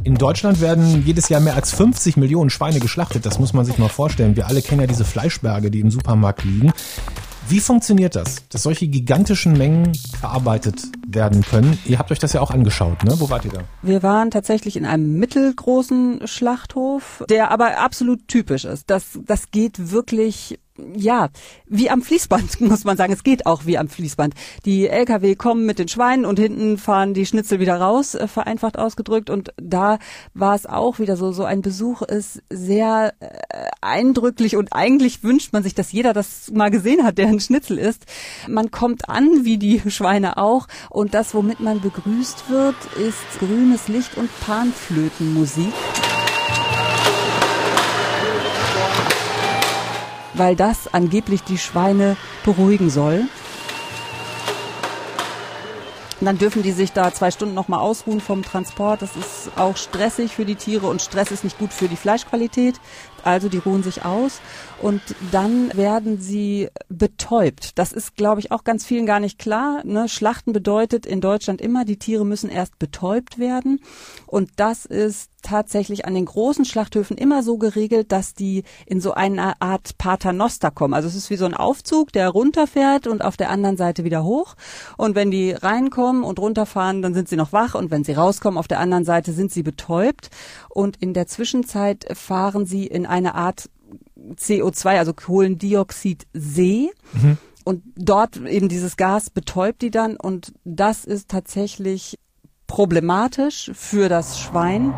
In 0.04 0.16
Deutschland 0.16 0.62
werden 0.62 1.04
jedes 1.06 1.30
Jahr 1.30 1.42
mehr 1.42 1.54
als 1.54 1.72
50 1.74 2.18
Millionen 2.18 2.50
Schweine 2.50 2.80
geschlachtet. 2.80 3.24
Das 3.28 3.38
muss 3.38 3.54
man 3.54 3.66
sich 3.66 3.78
mal 3.78 3.88
vorstellen. 3.88 4.36
Wir 4.36 4.48
alle 4.48 4.64
kennen 4.64 4.82
ja 4.82 4.88
diese 4.88 5.06
Fleischberge, 5.06 5.70
die 5.70 5.80
im 5.80 5.92
Supermarkt 5.92 6.44
liegen. 6.44 6.74
Wie 7.52 7.60
funktioniert 7.60 8.16
das, 8.16 8.48
dass 8.48 8.64
solche 8.64 8.88
gigantischen 8.88 9.58
Mengen 9.58 9.92
verarbeitet 10.18 10.84
werden 11.06 11.42
können? 11.42 11.78
Ihr 11.84 12.00
habt 12.00 12.10
euch 12.10 12.20
das 12.20 12.32
ja 12.32 12.40
auch 12.40 12.50
angeschaut, 12.50 13.04
ne? 13.04 13.14
Wo 13.20 13.30
wart 13.30 13.44
ihr 13.44 13.52
da? 13.52 13.60
Wir 13.82 14.02
waren 14.04 14.32
tatsächlich 14.32 14.78
in 14.78 14.86
einem 14.86 15.20
mittelgroßen 15.20 16.26
Schlachthof, 16.30 17.26
der 17.30 17.52
aber 17.52 17.78
absolut 17.78 18.26
typisch 18.30 18.64
ist. 18.64 18.90
Das, 18.90 19.20
das 19.26 19.52
geht 19.52 19.92
wirklich 19.92 20.60
ja, 20.96 21.30
wie 21.68 21.90
am 21.90 22.02
Fließband, 22.02 22.62
muss 22.62 22.84
man 22.84 22.98
sagen. 22.98 23.14
Es 23.14 23.24
geht 23.24 23.46
auch 23.46 23.66
wie 23.66 23.78
am 23.78 23.88
Fließband. 23.88 24.34
Die 24.66 24.88
Lkw 24.88 25.36
kommen 25.36 25.66
mit 25.66 25.80
den 25.80 25.88
Schweinen 25.88 26.26
und 26.26 26.40
hinten 26.40 26.78
fahren 26.78 27.14
die 27.14 27.26
Schnitzel 27.26 27.60
wieder 27.60 27.80
raus, 27.80 28.16
äh, 28.16 28.28
vereinfacht 28.28 28.78
ausgedrückt. 28.78 29.30
Und 29.30 29.54
da 29.58 30.00
war 30.34 30.56
es 30.56 30.66
auch 30.66 31.00
wieder 31.00 31.18
so, 31.18 31.32
so 31.32 31.44
ein 31.44 31.62
Besuch 31.62 32.02
ist 32.02 32.42
sehr 32.50 33.14
äh, 33.20 33.28
eindrücklich 33.82 34.56
und 34.56 34.74
eigentlich 34.74 35.24
wünscht 35.24 35.54
man 35.54 35.64
sich, 35.64 35.76
dass 35.76 35.92
jeder 35.92 36.14
das 36.14 36.52
mal 36.52 36.72
gesehen 36.72 37.04
hat, 37.04 37.18
der 37.18 37.28
ein 37.28 37.40
Schnitzel 37.40 37.78
ist. 37.78 38.06
Man 38.48 38.72
kommt 38.72 39.10
an, 39.10 39.46
wie 39.46 39.58
die 39.58 39.82
Schweine 39.90 40.38
auch. 40.38 40.68
Und 40.90 41.14
das, 41.14 41.34
womit 41.34 41.60
man 41.60 41.82
begrüßt 41.82 42.50
wird, 42.50 42.76
ist 42.96 43.40
grünes 43.40 43.88
Licht 43.88 44.18
und 44.18 44.30
Panflötenmusik. 44.42 45.74
Weil 50.42 50.56
das 50.56 50.92
angeblich 50.92 51.44
die 51.44 51.60
Schweine 51.60 52.18
beruhigen 52.44 52.90
soll. 52.90 53.28
Und 56.20 56.26
dann 56.26 56.40
dürfen 56.40 56.64
die 56.64 56.72
sich 56.72 56.94
da 56.94 57.14
zwei 57.14 57.30
Stunden 57.30 57.54
nochmal 57.54 57.80
ausruhen 57.80 58.20
vom 58.20 58.42
Transport. 58.42 59.04
Das 59.04 59.16
ist 59.16 59.52
auch 59.56 59.78
stressig 59.78 60.32
für 60.32 60.46
die 60.46 60.56
Tiere 60.56 60.88
und 60.88 61.00
Stress 61.00 61.30
ist 61.30 61.44
nicht 61.44 61.60
gut 61.60 61.72
für 61.72 61.88
die 61.88 61.96
Fleischqualität. 61.96 62.80
Also 63.24 63.50
die 63.50 63.58
ruhen 63.58 63.84
sich 63.84 64.06
aus 64.06 64.42
und 64.82 65.02
dann 65.32 65.72
werden 65.76 66.20
sie 66.20 66.70
betäubt. 66.90 67.78
Das 67.78 67.92
ist, 67.92 68.16
glaube 68.16 68.40
ich, 68.40 68.52
auch 68.52 68.64
ganz 68.64 68.86
vielen 68.86 69.06
gar 69.06 69.20
nicht 69.20 69.38
klar. 69.38 69.82
Ne? 69.86 70.10
Schlachten 70.10 70.54
bedeutet 70.54 71.06
in 71.06 71.22
Deutschland 71.22 71.62
immer, 71.62 71.86
die 71.86 71.98
Tiere 71.98 72.26
müssen 72.26 72.50
erst 72.50 72.80
betäubt 72.80 73.38
werden. 73.38 73.80
Und 74.26 74.50
das 74.56 74.86
ist 74.86 75.30
tatsächlich 75.42 76.06
an 76.06 76.14
den 76.14 76.26
großen 76.26 76.66
Schlachthöfen 76.66 77.18
immer 77.18 77.44
so 77.44 77.58
geregelt, 77.58 78.12
dass 78.12 78.34
die 78.34 78.64
in 78.86 79.02
so 79.02 79.14
eine 79.14 79.60
Art 79.62 79.98
Paternoster 79.98 80.72
kommen. 80.72 80.94
Also 80.94 81.08
es 81.08 81.16
ist 81.16 81.30
wie 81.30 81.36
so 81.36 81.46
ein 81.46 81.54
Aufzug, 81.54 82.12
der 82.12 82.30
runterfährt 82.30 83.08
und 83.08 83.24
auf 83.24 83.38
der 83.38 83.50
anderen 83.50 83.78
Seite 83.78 84.04
wieder 84.04 84.24
hoch. 84.24 84.56
Und 84.98 85.16
wenn 85.16 85.32
die 85.32 85.52
reinkommen 85.52 86.24
und 86.24 86.40
runterfahren, 86.40 87.02
dann 87.02 87.14
sind 87.14 87.28
sie 87.28 87.36
noch 87.36 87.54
wach. 87.54 87.76
Und 87.76 87.92
wenn 87.92 88.04
sie 88.04 88.14
rauskommen, 88.14 88.58
auf 88.58 88.68
der 88.68 88.80
anderen 88.80 89.06
Seite 89.06 89.34
sind 89.34 89.52
sie 89.52 89.64
betäubt. 89.64 90.30
Und 90.70 90.98
in 90.98 91.14
der 91.14 91.28
Zwischenzeit 91.28 92.06
fahren 92.14 92.66
sie 92.66 92.88
in 92.88 93.06
eine 93.12 93.36
Art 93.36 93.70
CO2, 94.36 94.98
also 94.98 95.14
Kohlendioxidsee. 95.14 96.90
Mhm. 97.14 97.38
Und 97.64 97.84
dort 97.96 98.38
eben 98.38 98.70
dieses 98.70 98.98
Gas 98.98 99.30
betäubt 99.30 99.84
die 99.84 99.92
dann 99.92 100.16
und 100.16 100.54
das 100.64 101.06
ist 101.06 101.30
tatsächlich 101.30 102.18
problematisch 102.66 103.70
für 103.76 104.10
das 104.10 104.40
Schwein, 104.40 104.94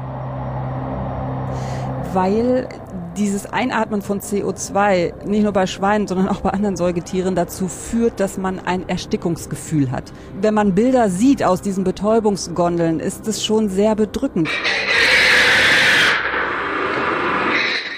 weil 2.14 2.70
dieses 3.18 3.46
Einatmen 3.46 4.02
von 4.02 4.22
CO2 4.22 5.26
nicht 5.26 5.44
nur 5.44 5.52
bei 5.52 5.68
Schweinen, 5.68 6.08
sondern 6.08 6.30
auch 6.30 6.42
bei 6.42 6.52
anderen 6.52 6.78
Säugetieren 6.78 7.36
dazu 7.36 7.68
führt, 7.68 8.20
dass 8.20 8.38
man 8.38 8.60
ein 8.60 8.88
Erstickungsgefühl 8.88 9.92
hat. 9.92 10.12
Wenn 10.40 10.54
man 10.54 10.74
Bilder 10.74 11.10
sieht 11.10 11.44
aus 11.44 11.62
diesen 11.62 11.84
Betäubungsgondeln, 11.84 13.00
ist 13.00 13.28
es 13.28 13.44
schon 13.44 13.70
sehr 13.70 13.96
bedrückend. 13.96 14.50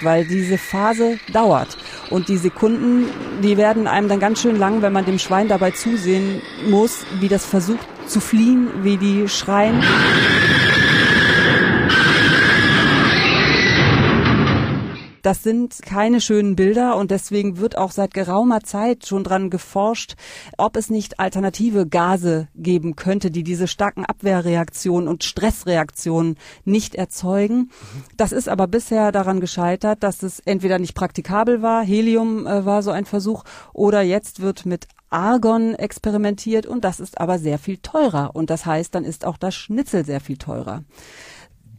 Weil 0.05 0.23
diese 0.23 0.57
Phase 0.57 1.19
dauert. 1.33 1.77
Und 2.09 2.29
die 2.29 2.37
Sekunden, 2.37 3.07
die 3.43 3.57
werden 3.57 3.87
einem 3.87 4.07
dann 4.07 4.19
ganz 4.19 4.41
schön 4.41 4.57
lang, 4.57 4.81
wenn 4.81 4.93
man 4.93 5.03
dem 5.03 5.19
Schwein 5.19 5.47
dabei 5.47 5.71
zusehen 5.71 6.41
muss, 6.69 6.99
wie 7.19 7.27
das 7.27 7.45
versucht 7.45 7.87
zu 8.07 8.19
fliehen, 8.19 8.69
wie 8.83 8.97
die 8.97 9.27
schreien. 9.27 9.83
Das 15.25 15.41
sind 15.41 15.81
keine 15.81 16.21
schönen 16.21 16.55
Bilder 16.55 16.95
und 16.97 17.09
deswegen 17.09 17.57
wird 17.57 17.79
auch 17.79 17.89
seit 17.89 18.13
geraumer 18.13 18.61
Zeit 18.61 19.07
schon 19.07 19.23
dran 19.23 19.49
geforscht, 19.49 20.13
ob 20.55 20.77
es 20.77 20.91
nicht 20.91 21.19
alternative 21.19 21.87
Gase 21.87 22.47
geben 22.53 22.95
könnte, 22.95 23.31
die 23.31 23.41
diese 23.41 23.67
starken 23.67 24.05
Abwehrreaktionen 24.05 25.09
und 25.09 25.23
Stressreaktionen 25.23 26.37
nicht 26.63 26.93
erzeugen. 26.93 27.71
Das 28.17 28.33
ist 28.33 28.47
aber 28.47 28.67
bisher 28.67 29.11
daran 29.11 29.39
gescheitert, 29.39 30.03
dass 30.03 30.21
es 30.21 30.41
entweder 30.41 30.77
nicht 30.77 30.93
praktikabel 30.93 31.63
war, 31.63 31.83
Helium 31.83 32.45
äh, 32.45 32.63
war 32.63 32.83
so 32.83 32.91
ein 32.91 33.05
Versuch, 33.05 33.45
oder 33.73 34.03
jetzt 34.03 34.43
wird 34.43 34.67
mit 34.67 34.87
Argon 35.09 35.73
experimentiert 35.73 36.67
und 36.67 36.83
das 36.83 36.99
ist 36.99 37.19
aber 37.19 37.39
sehr 37.39 37.57
viel 37.57 37.77
teurer 37.77 38.35
und 38.35 38.51
das 38.51 38.67
heißt, 38.67 38.93
dann 38.93 39.03
ist 39.03 39.25
auch 39.25 39.37
das 39.37 39.55
Schnitzel 39.55 40.05
sehr 40.05 40.19
viel 40.19 40.37
teurer 40.37 40.83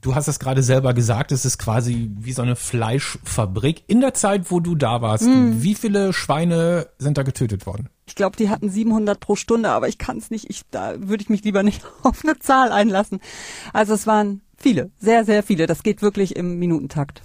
du 0.07 0.15
hast 0.15 0.29
es 0.29 0.39
gerade 0.39 0.63
selber 0.63 0.95
gesagt, 0.95 1.33
es 1.33 1.45
ist 1.45 1.59
quasi 1.59 2.11
wie 2.17 2.33
so 2.33 2.43
eine 2.43 2.55
Fleischfabrik. 2.55 3.83
In 3.89 4.01
der 4.01 4.15
Zeit, 4.15 4.51
wo 4.53 4.61
du 4.61 4.77
da 4.77 5.03
warst, 5.03 5.25
mm. 5.25 5.63
wie 5.63 5.75
viele 5.75 6.13
Schweine 6.13 6.87
sind 6.99 7.19
da 7.19 7.25
getötet 7.25 7.67
worden? 7.67 7.89
Ich 8.07 8.15
glaube, 8.15 8.37
die 8.37 8.49
hatten 8.49 8.71
700 8.71 9.19
pro 9.19 9.35
Stunde, 9.35 9.71
aber 9.71 9.89
ich 9.89 9.99
kann 9.99 10.19
es 10.19 10.31
nicht. 10.31 10.49
Ich, 10.49 10.63
da 10.71 10.95
würde 10.97 11.23
ich 11.23 11.29
mich 11.29 11.43
lieber 11.43 11.65
nicht 11.65 11.83
auf 12.03 12.25
eine 12.25 12.39
Zahl 12.39 12.71
einlassen. 12.71 13.21
Also 13.73 13.95
es 13.95 14.07
waren 14.07 14.43
viele, 14.57 14.93
sehr, 14.99 15.25
sehr 15.25 15.43
viele. 15.43 15.67
Das 15.67 15.83
geht 15.83 16.03
wirklich 16.03 16.37
im 16.37 16.59
Minutentakt. 16.59 17.23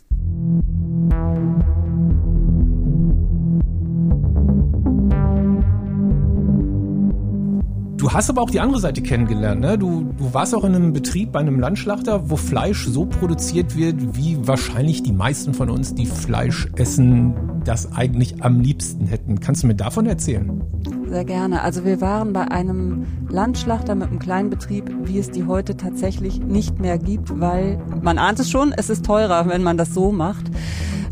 Du 8.01 8.11
hast 8.11 8.31
aber 8.31 8.41
auch 8.41 8.49
die 8.49 8.59
andere 8.59 8.79
Seite 8.79 9.03
kennengelernt. 9.03 9.61
Ne? 9.61 9.77
Du, 9.77 10.11
du 10.17 10.33
warst 10.33 10.55
auch 10.55 10.63
in 10.63 10.73
einem 10.73 10.91
Betrieb 10.91 11.31
bei 11.33 11.39
einem 11.39 11.59
Landschlachter, 11.59 12.31
wo 12.31 12.35
Fleisch 12.35 12.87
so 12.87 13.05
produziert 13.05 13.77
wird, 13.77 14.17
wie 14.17 14.39
wahrscheinlich 14.47 15.03
die 15.03 15.11
meisten 15.11 15.53
von 15.53 15.69
uns, 15.69 15.93
die 15.93 16.07
Fleisch 16.07 16.67
essen, 16.77 17.35
das 17.63 17.93
eigentlich 17.93 18.43
am 18.43 18.59
liebsten 18.59 19.05
hätten. 19.05 19.39
Kannst 19.39 19.61
du 19.61 19.67
mir 19.67 19.75
davon 19.75 20.07
erzählen? 20.07 20.63
Sehr 21.09 21.25
gerne. 21.25 21.61
Also 21.61 21.85
wir 21.85 22.01
waren 22.01 22.33
bei 22.33 22.49
einem 22.49 23.05
Landschlachter 23.29 23.93
mit 23.93 24.07
einem 24.07 24.17
kleinen 24.17 24.49
Betrieb, 24.49 24.91
wie 25.03 25.19
es 25.19 25.29
die 25.29 25.45
heute 25.45 25.77
tatsächlich 25.77 26.39
nicht 26.39 26.79
mehr 26.79 26.97
gibt, 26.97 27.39
weil 27.39 27.79
man 28.01 28.17
ahnt 28.17 28.39
es 28.39 28.49
schon, 28.49 28.73
es 28.75 28.89
ist 28.89 29.05
teurer, 29.05 29.47
wenn 29.47 29.61
man 29.61 29.77
das 29.77 29.93
so 29.93 30.11
macht. 30.11 30.49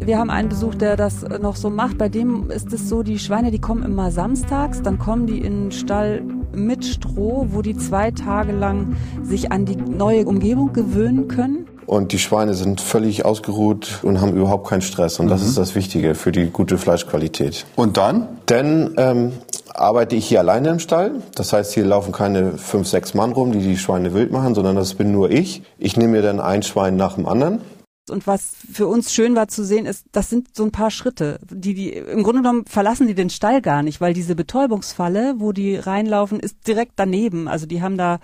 Wir 0.04 0.18
haben 0.18 0.32
einen 0.32 0.50
Besuch, 0.50 0.74
der 0.74 0.98
das 0.98 1.24
noch 1.40 1.56
so 1.56 1.70
macht. 1.70 2.00
Bei 2.00 2.10
dem 2.10 2.50
ist 2.50 2.74
es 2.74 2.90
so, 2.90 3.04
die 3.04 3.20
Schweine, 3.20 3.52
die 3.52 3.60
kommen 3.60 3.84
immer 3.84 4.10
samstags, 4.10 4.82
dann 4.82 4.98
kommen 4.98 5.28
die 5.28 5.38
in 5.38 5.66
den 5.66 5.72
Stall 5.72 6.24
mit 6.54 6.86
Stroh, 6.86 7.48
wo 7.50 7.62
die 7.62 7.78
zwei 7.78 8.12
Tage 8.12 8.52
lang 8.52 8.96
sich 9.24 9.52
an 9.52 9.66
die 9.66 9.76
neue 9.76 10.26
Umgebung 10.26 10.74
gewöhnen 10.74 11.28
können. 11.28 11.68
Und 11.86 12.12
die 12.12 12.20
Schweine 12.20 12.54
sind 12.54 12.82
völlig 12.82 13.26
ausgeruht 13.26 14.02
und 14.04 14.22
haben 14.22 14.36
überhaupt 14.36 14.68
keinen 14.68 14.84
Stress. 14.84 15.20
Und 15.20 15.28
das 15.28 15.42
mhm. 15.42 15.48
ist 15.48 15.58
das 15.58 15.74
Wichtige 15.74 16.14
für 16.14 16.32
die 16.32 16.52
gute 16.52 16.78
Fleischqualität. 16.78 17.66
Und 17.76 17.98
dann? 17.98 18.28
Dann 18.46 18.94
ähm, 18.98 19.32
arbeite 19.74 20.16
ich 20.16 20.28
hier 20.28 20.40
alleine 20.40 20.70
im 20.70 20.80
Stall. 20.80 21.24
Das 21.34 21.52
heißt, 21.52 21.74
hier 21.74 21.86
laufen 21.86 22.12
keine 22.12 22.60
fünf, 22.60 22.88
sechs 22.88 23.16
Mann 23.16 23.32
rum, 23.32 23.52
die 23.52 23.60
die 23.60 23.78
Schweine 23.78 24.14
wild 24.14 24.32
machen, 24.32 24.54
sondern 24.54 24.76
das 24.76 24.94
bin 24.94 25.12
nur 25.12 25.32
ich. 25.32 25.64
Ich 25.80 25.98
nehme 25.98 26.12
mir 26.12 26.22
dann 26.22 26.40
ein 26.40 26.62
Schwein 26.62 26.96
nach 26.96 27.16
dem 27.16 27.26
anderen. 27.26 27.62
Und 28.10 28.28
was 28.28 28.56
für 28.72 28.88
uns 28.88 29.14
schön 29.14 29.36
war 29.36 29.48
zu 29.48 29.64
sehen, 29.64 29.86
ist, 29.86 30.06
das 30.12 30.30
sind 30.30 30.56
so 30.56 30.64
ein 30.64 30.72
paar 30.72 30.92
Schritte, 30.92 31.40
die 31.50 31.74
die 31.74 31.90
im 31.90 32.24
Grunde 32.24 32.42
genommen 32.42 32.66
verlassen 32.66 33.08
die 33.08 33.16
den 33.16 33.30
Stall 33.30 33.62
gar 33.62 33.84
nicht, 33.84 34.02
weil 34.02 34.14
diese 34.14 34.36
Betäubungsfalle, 34.36 35.36
wo 35.38 35.52
die 35.52 35.76
reinlaufen, 35.76 36.40
ist 36.40 36.68
direkt 36.68 36.94
daneben. 36.96 37.48
Also 37.48 37.66
die 37.66 37.82
haben 37.82 37.98
da 37.98 38.20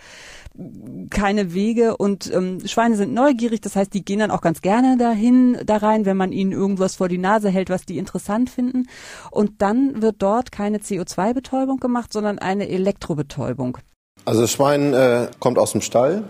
keine 1.10 1.54
Wege 1.54 1.98
und 1.98 2.32
ähm, 2.34 2.60
Schweine 2.66 2.96
sind 2.96 3.14
neugierig, 3.14 3.62
das 3.62 3.76
heißt, 3.76 3.94
die 3.94 4.06
gehen 4.06 4.20
dann 4.20 4.32
auch 4.32 4.42
ganz 4.42 4.62
gerne 4.62 4.98
dahin, 4.98 5.58
da 5.66 5.78
rein, 5.78 6.06
wenn 6.06 6.18
man 6.18 6.32
ihnen 6.32 6.52
irgendwas 6.52 6.96
vor 6.96 7.10
die 7.10 7.18
Nase 7.18 7.50
hält, 7.50 7.70
was 7.70 7.86
die 7.86 7.98
interessant 7.98 8.50
finden. 8.50 8.88
Und 9.32 9.62
dann 9.62 10.02
wird 10.02 10.18
dort 10.20 10.52
keine 10.52 10.78
CO2-Betäubung 10.78 11.78
gemacht, 11.78 12.14
sondern 12.14 12.40
eine 12.40 12.70
Elektrobetäubung. 12.70 13.78
Also 14.24 14.42
das 14.42 14.52
Schwein 14.52 14.94
äh, 14.94 15.28
kommt 15.40 15.58
aus 15.58 15.74
dem 15.74 15.82
Stall, 15.82 16.24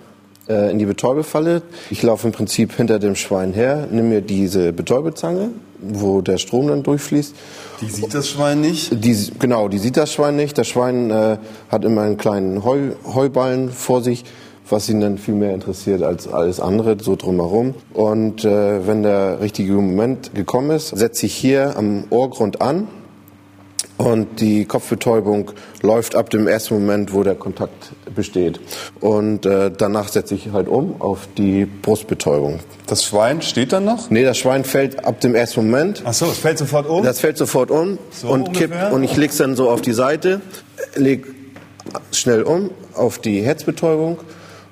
äh, 0.47 0.71
in 0.71 0.79
die 0.79 0.85
Betäubefalle. 0.85 1.61
Ich 1.89 2.03
laufe 2.03 2.27
im 2.27 2.33
Prinzip 2.33 2.73
hinter 2.73 2.99
dem 2.99 3.15
Schwein 3.15 3.53
her, 3.53 3.87
nehme 3.91 4.09
mir 4.09 4.21
diese 4.21 4.73
Betäubezange, 4.73 5.49
wo 5.81 6.21
der 6.21 6.37
Strom 6.37 6.67
dann 6.67 6.83
durchfließt. 6.83 7.35
Die 7.81 7.89
sieht 7.89 8.13
das 8.13 8.29
Schwein 8.29 8.61
nicht? 8.61 9.03
Die, 9.03 9.15
genau, 9.39 9.67
die 9.67 9.77
sieht 9.77 9.97
das 9.97 10.13
Schwein 10.13 10.35
nicht. 10.35 10.57
Das 10.57 10.67
Schwein 10.67 11.09
äh, 11.09 11.37
hat 11.69 11.85
immer 11.85 12.01
einen 12.01 12.17
kleinen 12.17 12.63
Heu, 12.63 12.91
Heuballen 13.05 13.69
vor 13.69 14.01
sich, 14.01 14.23
was 14.69 14.89
ihn 14.89 15.01
dann 15.01 15.17
viel 15.17 15.35
mehr 15.35 15.53
interessiert 15.53 16.01
als 16.01 16.27
alles 16.27 16.59
andere, 16.59 16.97
so 17.01 17.15
drumherum. 17.15 17.75
Und 17.93 18.45
äh, 18.45 18.87
wenn 18.87 19.03
der 19.03 19.41
richtige 19.41 19.73
Moment 19.73 20.33
gekommen 20.33 20.71
ist, 20.71 20.89
setze 20.89 21.25
ich 21.25 21.35
hier 21.35 21.77
am 21.77 22.05
Ohrgrund 22.09 22.61
an 22.61 22.87
und 23.97 24.41
die 24.41 24.65
Kopfbetäubung 24.65 25.51
läuft 25.81 26.15
ab 26.15 26.29
dem 26.29 26.47
ersten 26.47 26.73
Moment, 26.75 27.13
wo 27.13 27.23
der 27.23 27.35
Kontakt 27.35 27.93
besteht. 28.13 28.59
Und 28.99 29.45
äh, 29.45 29.71
danach 29.75 30.09
setze 30.09 30.35
ich 30.35 30.51
halt 30.51 30.67
um 30.67 31.01
auf 31.01 31.27
die 31.37 31.65
Brustbetäubung. 31.65 32.59
Das 32.87 33.05
Schwein 33.05 33.41
steht 33.41 33.71
dann 33.71 33.85
noch? 33.85 34.09
Nee, 34.09 34.23
das 34.23 34.37
Schwein 34.37 34.65
fällt 34.65 35.05
ab 35.05 35.21
dem 35.21 35.33
ersten 35.33 35.61
Moment. 35.65 36.03
Ach 36.05 36.13
so, 36.13 36.25
es 36.25 36.39
fällt 36.39 36.57
sofort 36.57 36.87
um? 36.87 37.03
Das 37.03 37.19
fällt 37.19 37.37
sofort 37.37 37.71
um 37.71 37.97
so 38.11 38.27
und 38.27 38.49
ungefähr? 38.49 38.67
kippt. 38.67 38.91
Und 38.91 39.03
ich 39.03 39.15
leg's 39.15 39.37
dann 39.37 39.55
so 39.55 39.69
auf 39.69 39.81
die 39.81 39.93
Seite, 39.93 40.41
leg 40.95 41.25
schnell 42.11 42.43
um 42.43 42.71
auf 42.93 43.19
die 43.19 43.41
Herzbetäubung. 43.41 44.17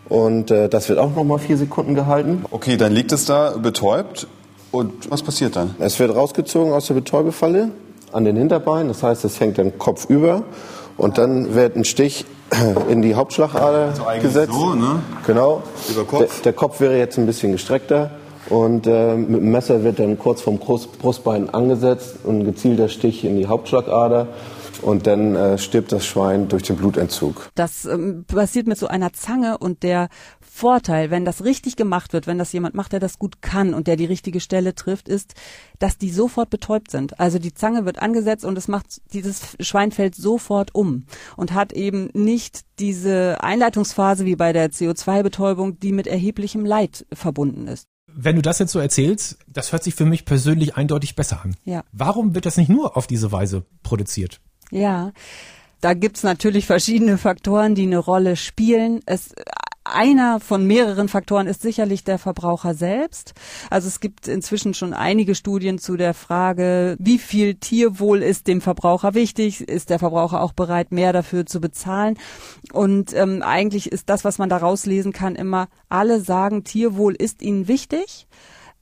Und 0.09 0.51
äh, 0.51 0.67
das 0.67 0.89
wird 0.89 0.99
auch 0.99 1.15
nochmal 1.15 1.39
vier 1.39 1.57
Sekunden 1.57 1.95
gehalten. 1.95 2.43
Okay, 2.51 2.75
dann 2.75 2.91
liegt 2.91 3.11
es 3.13 3.25
da 3.25 3.51
betäubt. 3.51 4.27
Und 4.71 5.09
was 5.11 5.21
passiert 5.21 5.55
dann? 5.55 5.75
Es 5.79 5.99
wird 5.99 6.13
rausgezogen 6.13 6.73
aus 6.73 6.87
der 6.87 6.95
Betäubefalle 6.95 7.69
an 8.13 8.25
den 8.25 8.35
Hinterbeinen. 8.35 8.87
Das 8.87 9.03
heißt, 9.03 9.25
es 9.25 9.39
hängt 9.39 9.57
dann 9.57 9.77
Kopf 9.77 10.09
über 10.09 10.43
und 10.97 11.17
dann 11.17 11.55
wird 11.55 11.75
ein 11.75 11.85
Stich 11.85 12.25
in 12.89 13.01
die 13.01 13.15
Hauptschlagader 13.15 13.93
also 14.05 14.21
gesetzt. 14.21 14.53
So, 14.53 14.75
ne? 14.75 14.99
Genau. 15.25 15.63
Über 15.89 16.03
Kopf. 16.05 16.19
Der, 16.19 16.43
der, 16.43 16.53
Kopf 16.53 16.79
wäre 16.79 16.97
jetzt 16.97 17.17
ein 17.17 17.25
bisschen 17.25 17.51
gestreckter 17.51 18.11
und 18.49 18.87
äh, 18.87 19.15
mit 19.15 19.41
dem 19.41 19.51
Messer 19.51 19.83
wird 19.83 19.99
dann 19.99 20.19
kurz 20.19 20.41
vom 20.41 20.59
Brustbein 20.59 21.49
angesetzt 21.49 22.17
und 22.23 22.39
ein 22.39 22.45
gezielter 22.45 22.89
Stich 22.89 23.23
in 23.23 23.37
die 23.37 23.47
Hauptschlagader 23.47 24.27
und 24.81 25.07
dann 25.07 25.35
äh, 25.35 25.57
stirbt 25.57 25.91
das 25.91 26.05
Schwein 26.05 26.47
durch 26.49 26.63
den 26.63 26.75
Blutentzug. 26.75 27.49
Das 27.55 27.85
ähm, 27.85 28.25
passiert 28.27 28.67
mit 28.67 28.77
so 28.77 28.87
einer 28.87 29.13
Zange 29.13 29.57
und 29.57 29.83
der 29.83 30.09
Vorteil, 30.55 31.09
wenn 31.09 31.25
das 31.25 31.43
richtig 31.43 31.77
gemacht 31.77 32.13
wird, 32.13 32.27
wenn 32.27 32.37
das 32.37 32.53
jemand 32.53 32.75
macht, 32.75 32.91
der 32.91 32.99
das 32.99 33.17
gut 33.17 33.41
kann 33.41 33.73
und 33.73 33.87
der 33.87 33.95
die 33.95 34.05
richtige 34.05 34.39
Stelle 34.39 34.75
trifft, 34.75 35.09
ist, 35.09 35.33
dass 35.79 35.97
die 35.97 36.11
sofort 36.11 36.51
betäubt 36.51 36.91
sind. 36.91 37.19
Also 37.19 37.39
die 37.39 37.55
Zange 37.55 37.85
wird 37.85 37.99
angesetzt 37.99 38.45
und 38.45 38.55
es 38.55 38.67
macht 38.67 39.01
dieses 39.13 39.57
Schwein 39.59 39.91
fällt 39.91 40.13
sofort 40.13 40.75
um 40.75 41.05
und 41.37 41.55
hat 41.55 41.73
eben 41.73 42.11
nicht 42.13 42.65
diese 42.77 43.43
Einleitungsphase 43.43 44.25
wie 44.25 44.35
bei 44.35 44.53
der 44.53 44.69
CO2-Betäubung, 44.69 45.79
die 45.79 45.91
mit 45.91 46.05
erheblichem 46.05 46.65
Leid 46.65 47.07
verbunden 47.11 47.67
ist. 47.67 47.87
Wenn 48.05 48.35
du 48.35 48.43
das 48.43 48.59
jetzt 48.59 48.73
so 48.73 48.79
erzählst, 48.79 49.39
das 49.47 49.71
hört 49.71 49.83
sich 49.83 49.95
für 49.95 50.05
mich 50.05 50.23
persönlich 50.23 50.75
eindeutig 50.75 51.15
besser 51.15 51.43
an. 51.43 51.55
Ja. 51.65 51.83
Warum 51.91 52.35
wird 52.35 52.45
das 52.45 52.57
nicht 52.57 52.69
nur 52.69 52.95
auf 52.95 53.07
diese 53.07 53.31
Weise 53.31 53.65
produziert? 53.81 54.39
Ja, 54.69 55.13
da 55.83 55.93
gibt's 55.93 56.23
natürlich 56.23 56.65
verschiedene 56.65 57.17
Faktoren, 57.17 57.75
die 57.75 57.83
eine 57.83 57.97
Rolle 57.97 58.37
spielen. 58.37 59.01
Es 59.05 59.35
einer 59.83 60.39
von 60.39 60.65
mehreren 60.65 61.09
Faktoren 61.09 61.47
ist 61.47 61.61
sicherlich 61.61 62.03
der 62.03 62.17
Verbraucher 62.17 62.73
selbst. 62.73 63.33
Also 63.69 63.87
es 63.87 63.99
gibt 63.99 64.27
inzwischen 64.27 64.73
schon 64.73 64.93
einige 64.93 65.35
Studien 65.35 65.77
zu 65.77 65.97
der 65.97 66.13
Frage, 66.13 66.95
wie 66.99 67.17
viel 67.17 67.55
Tierwohl 67.55 68.21
ist 68.21 68.47
dem 68.47 68.61
Verbraucher 68.61 69.13
wichtig? 69.13 69.61
Ist 69.61 69.89
der 69.89 69.99
Verbraucher 69.99 70.41
auch 70.41 70.53
bereit, 70.53 70.91
mehr 70.91 71.13
dafür 71.13 71.45
zu 71.45 71.59
bezahlen? 71.59 72.17
Und 72.71 73.13
ähm, 73.13 73.41
eigentlich 73.41 73.91
ist 73.91 74.09
das, 74.09 74.23
was 74.23 74.37
man 74.37 74.49
da 74.49 74.57
rauslesen 74.57 75.11
kann, 75.11 75.35
immer, 75.35 75.67
alle 75.89 76.21
sagen, 76.21 76.63
Tierwohl 76.63 77.15
ist 77.15 77.41
ihnen 77.41 77.67
wichtig 77.67 78.27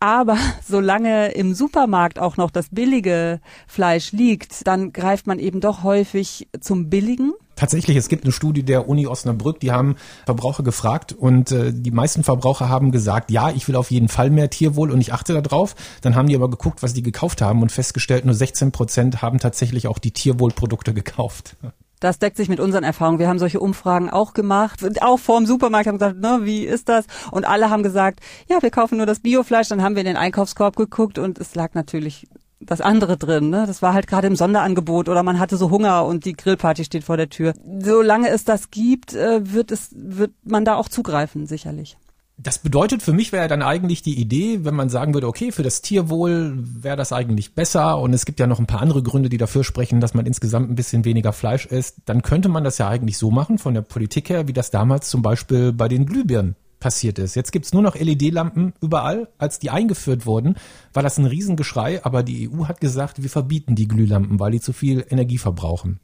Aber 0.02 0.36
solange 0.68 1.32
im 1.32 1.54
Supermarkt 1.54 2.20
auch 2.20 2.36
noch 2.36 2.52
das 2.52 2.68
billige 2.70 3.40
Fleisch 3.68 4.12
liegt, 4.12 4.68
dann 4.68 4.92
greift 4.92 5.28
man 5.28 5.40
eben 5.40 5.62
doch 5.62 5.84
häufig 5.84 6.50
zum 6.60 6.90
billigen. 6.90 7.34
Tatsächlich, 7.56 7.96
es 7.96 8.10
gibt 8.10 8.24
eine 8.24 8.32
Studie 8.32 8.64
der 8.64 8.90
Uni 8.90 9.06
Osnabrück, 9.06 9.60
die 9.60 9.72
haben 9.72 9.96
Verbraucher 10.26 10.64
gefragt 10.64 11.14
und 11.14 11.52
äh, 11.52 11.72
die 11.72 11.92
meisten 11.92 12.24
Verbraucher 12.24 12.70
haben 12.70 12.92
gesagt, 12.92 13.30
ja, 13.30 13.52
ich 13.52 13.68
will 13.68 13.76
auf 13.76 13.92
jeden 13.92 14.08
Fall 14.08 14.32
mehr 14.32 14.50
Tierwohl 14.50 14.90
und 14.90 15.00
ich 15.00 15.14
achte 15.14 15.40
darauf. 15.40 15.76
Dann 16.02 16.16
haben 16.16 16.28
die 16.28 16.36
aber 16.36 16.50
geguckt, 16.50 16.82
was 16.82 16.94
die 16.94 17.04
gekauft 17.04 17.42
haben 17.42 17.62
und 17.62 17.72
festgestellt, 17.72 18.26
nur 18.26 18.34
16 18.34 18.72
Prozent 18.72 19.22
haben 19.22 19.38
tatsächlich 19.38 19.88
auch 19.88 20.00
die 20.00 20.12
Tierwohlprodukte 20.12 20.96
gekauft. 20.96 21.56
Das 22.02 22.20
deckt 22.20 22.36
sich 22.36 22.50
mit 22.50 22.60
unseren 22.60 22.84
Erfahrungen. 22.84 23.20
Wir 23.20 23.30
haben 23.30 23.40
solche 23.40 23.60
Umfragen 23.60 24.10
auch 24.10 24.34
gemacht, 24.34 24.82
auch 25.02 25.20
vor 25.20 25.38
dem 25.40 25.46
Supermarkt 25.46 25.88
haben 25.88 26.00
gesagt, 26.00 26.20
ne, 26.20 26.40
wie 26.42 26.66
ist 26.66 26.90
das? 26.90 27.06
Und 27.30 27.48
alle 27.48 27.70
haben 27.70 27.84
gesagt, 27.84 28.20
ja, 28.50 28.62
wir 28.62 28.72
kaufen 28.72 28.98
nur 28.98 29.06
das 29.06 29.20
Biofleisch. 29.20 29.70
Dann 29.70 29.84
haben 29.84 29.96
wir 29.96 30.02
in 30.02 30.08
den 30.08 30.18
Einkaufskorb 30.18 30.76
geguckt 30.76 31.20
und 31.20 31.38
es 31.38 31.54
lag 31.54 31.76
natürlich 31.76 32.28
das 32.60 32.82
andere 32.82 33.18
drin. 33.18 33.50
Ne? 33.50 33.66
Das 33.68 33.82
war 33.84 33.94
halt 33.94 34.08
gerade 34.08 34.28
im 34.28 34.36
Sonderangebot 34.36 35.10
oder 35.10 35.22
man 35.24 35.40
hatte 35.40 35.58
so 35.58 35.70
Hunger 35.70 36.06
und 36.06 36.26
die 36.26 36.34
Grillparty 36.34 36.84
steht 36.84 37.04
vor 37.04 37.18
der 37.18 37.30
Tür. 37.30 37.54
Solange 37.80 38.30
es 38.30 38.46
das 38.46 38.72
gibt, 38.72 39.14
äh, 39.14 39.54
wird 39.54 39.72
es 39.72 39.90
wird 39.94 40.32
man 40.44 40.66
da 40.66 40.76
auch 40.76 40.90
zugreifen, 40.90 41.46
sicherlich. 41.46 41.98
Das 42.44 42.58
bedeutet 42.58 43.04
für 43.04 43.14
mich 43.14 43.32
wäre 43.32 43.48
dann 43.48 43.62
eigentlich 43.62 44.02
die 44.02 44.20
Idee, 44.20 44.66
wenn 44.66 44.74
man 44.74 44.90
sagen 44.90 45.14
würde, 45.14 45.28
okay, 45.28 45.52
für 45.52 45.62
das 45.62 45.84
Tierwohl 45.84 46.58
wäre 46.58 46.98
das 46.98 47.14
eigentlich 47.14 47.54
besser 47.54 48.00
und 48.00 48.14
es 48.14 48.26
gibt 48.26 48.40
ja 48.40 48.48
noch 48.48 48.58
ein 48.58 48.66
paar 48.66 48.82
andere 48.82 49.04
Gründe, 49.04 49.30
die 49.30 49.38
dafür 49.38 49.64
sprechen, 49.64 50.02
dass 50.02 50.16
man 50.16 50.26
insgesamt 50.26 50.70
ein 50.70 50.76
bisschen 50.76 51.06
weniger 51.06 51.34
Fleisch 51.34 51.68
isst, 51.68 51.98
dann 52.06 52.24
könnte 52.24 52.50
man 52.50 52.64
das 52.64 52.80
ja 52.80 52.88
eigentlich 52.88 53.20
so 53.20 53.30
machen 53.30 53.60
von 53.60 53.76
der 53.76 53.84
Politik 53.84 54.30
her, 54.30 54.48
wie 54.48 54.54
das 54.54 54.72
damals 54.72 55.10
zum 55.10 55.22
Beispiel 55.22 55.72
bei 55.72 55.88
den 55.88 56.08
Glühbirnen 56.08 56.56
passiert 56.80 57.20
ist. 57.20 57.36
Jetzt 57.36 57.52
gibt's 57.52 57.74
nur 57.74 57.84
noch 57.84 57.96
LED-Lampen 57.96 58.74
überall. 58.82 59.28
Als 59.38 59.60
die 59.60 59.70
eingeführt 59.70 60.26
wurden, 60.26 60.56
war 60.94 61.04
das 61.04 61.20
ein 61.20 61.26
Riesengeschrei, 61.26 62.04
aber 62.04 62.24
die 62.24 62.50
EU 62.50 62.66
hat 62.66 62.82
gesagt, 62.82 63.22
wir 63.22 63.30
verbieten 63.30 63.76
die 63.76 63.88
Glühlampen, 63.88 64.40
weil 64.40 64.52
die 64.52 64.62
zu 64.62 64.74
viel 64.74 65.06
Energie 65.10 65.38
verbrauchen. 65.38 66.00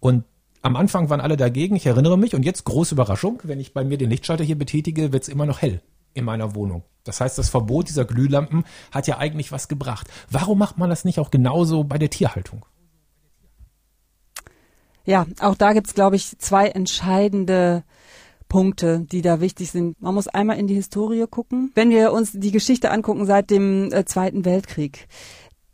Und 0.00 0.24
am 0.62 0.76
Anfang 0.76 1.10
waren 1.10 1.20
alle 1.20 1.36
dagegen, 1.36 1.76
ich 1.76 1.86
erinnere 1.86 2.16
mich, 2.16 2.34
und 2.34 2.44
jetzt 2.44 2.64
große 2.64 2.94
Überraschung, 2.94 3.40
wenn 3.42 3.60
ich 3.60 3.74
bei 3.74 3.84
mir 3.84 3.98
den 3.98 4.10
Lichtschalter 4.10 4.44
hier 4.44 4.56
betätige, 4.56 5.12
wird's 5.12 5.28
immer 5.28 5.46
noch 5.46 5.60
hell 5.60 5.82
in 6.14 6.24
meiner 6.24 6.54
Wohnung. 6.54 6.84
Das 7.04 7.20
heißt, 7.20 7.38
das 7.38 7.48
Verbot 7.48 7.88
dieser 7.88 8.04
Glühlampen 8.04 8.64
hat 8.92 9.06
ja 9.06 9.18
eigentlich 9.18 9.50
was 9.50 9.68
gebracht. 9.68 10.08
Warum 10.30 10.58
macht 10.58 10.78
man 10.78 10.88
das 10.88 11.04
nicht 11.04 11.18
auch 11.18 11.30
genauso 11.30 11.84
bei 11.84 11.98
der 11.98 12.10
Tierhaltung? 12.10 12.64
Ja, 15.04 15.26
auch 15.40 15.56
da 15.56 15.72
gibt's, 15.72 15.94
glaube 15.94 16.14
ich, 16.14 16.38
zwei 16.38 16.68
entscheidende 16.68 17.82
Punkte, 18.48 19.00
die 19.00 19.22
da 19.22 19.40
wichtig 19.40 19.70
sind. 19.72 20.00
Man 20.00 20.14
muss 20.14 20.28
einmal 20.28 20.58
in 20.58 20.68
die 20.68 20.74
Historie 20.74 21.24
gucken. 21.28 21.72
Wenn 21.74 21.90
wir 21.90 22.12
uns 22.12 22.32
die 22.32 22.52
Geschichte 22.52 22.90
angucken 22.90 23.26
seit 23.26 23.50
dem 23.50 23.90
äh, 23.92 24.04
Zweiten 24.04 24.44
Weltkrieg, 24.44 25.08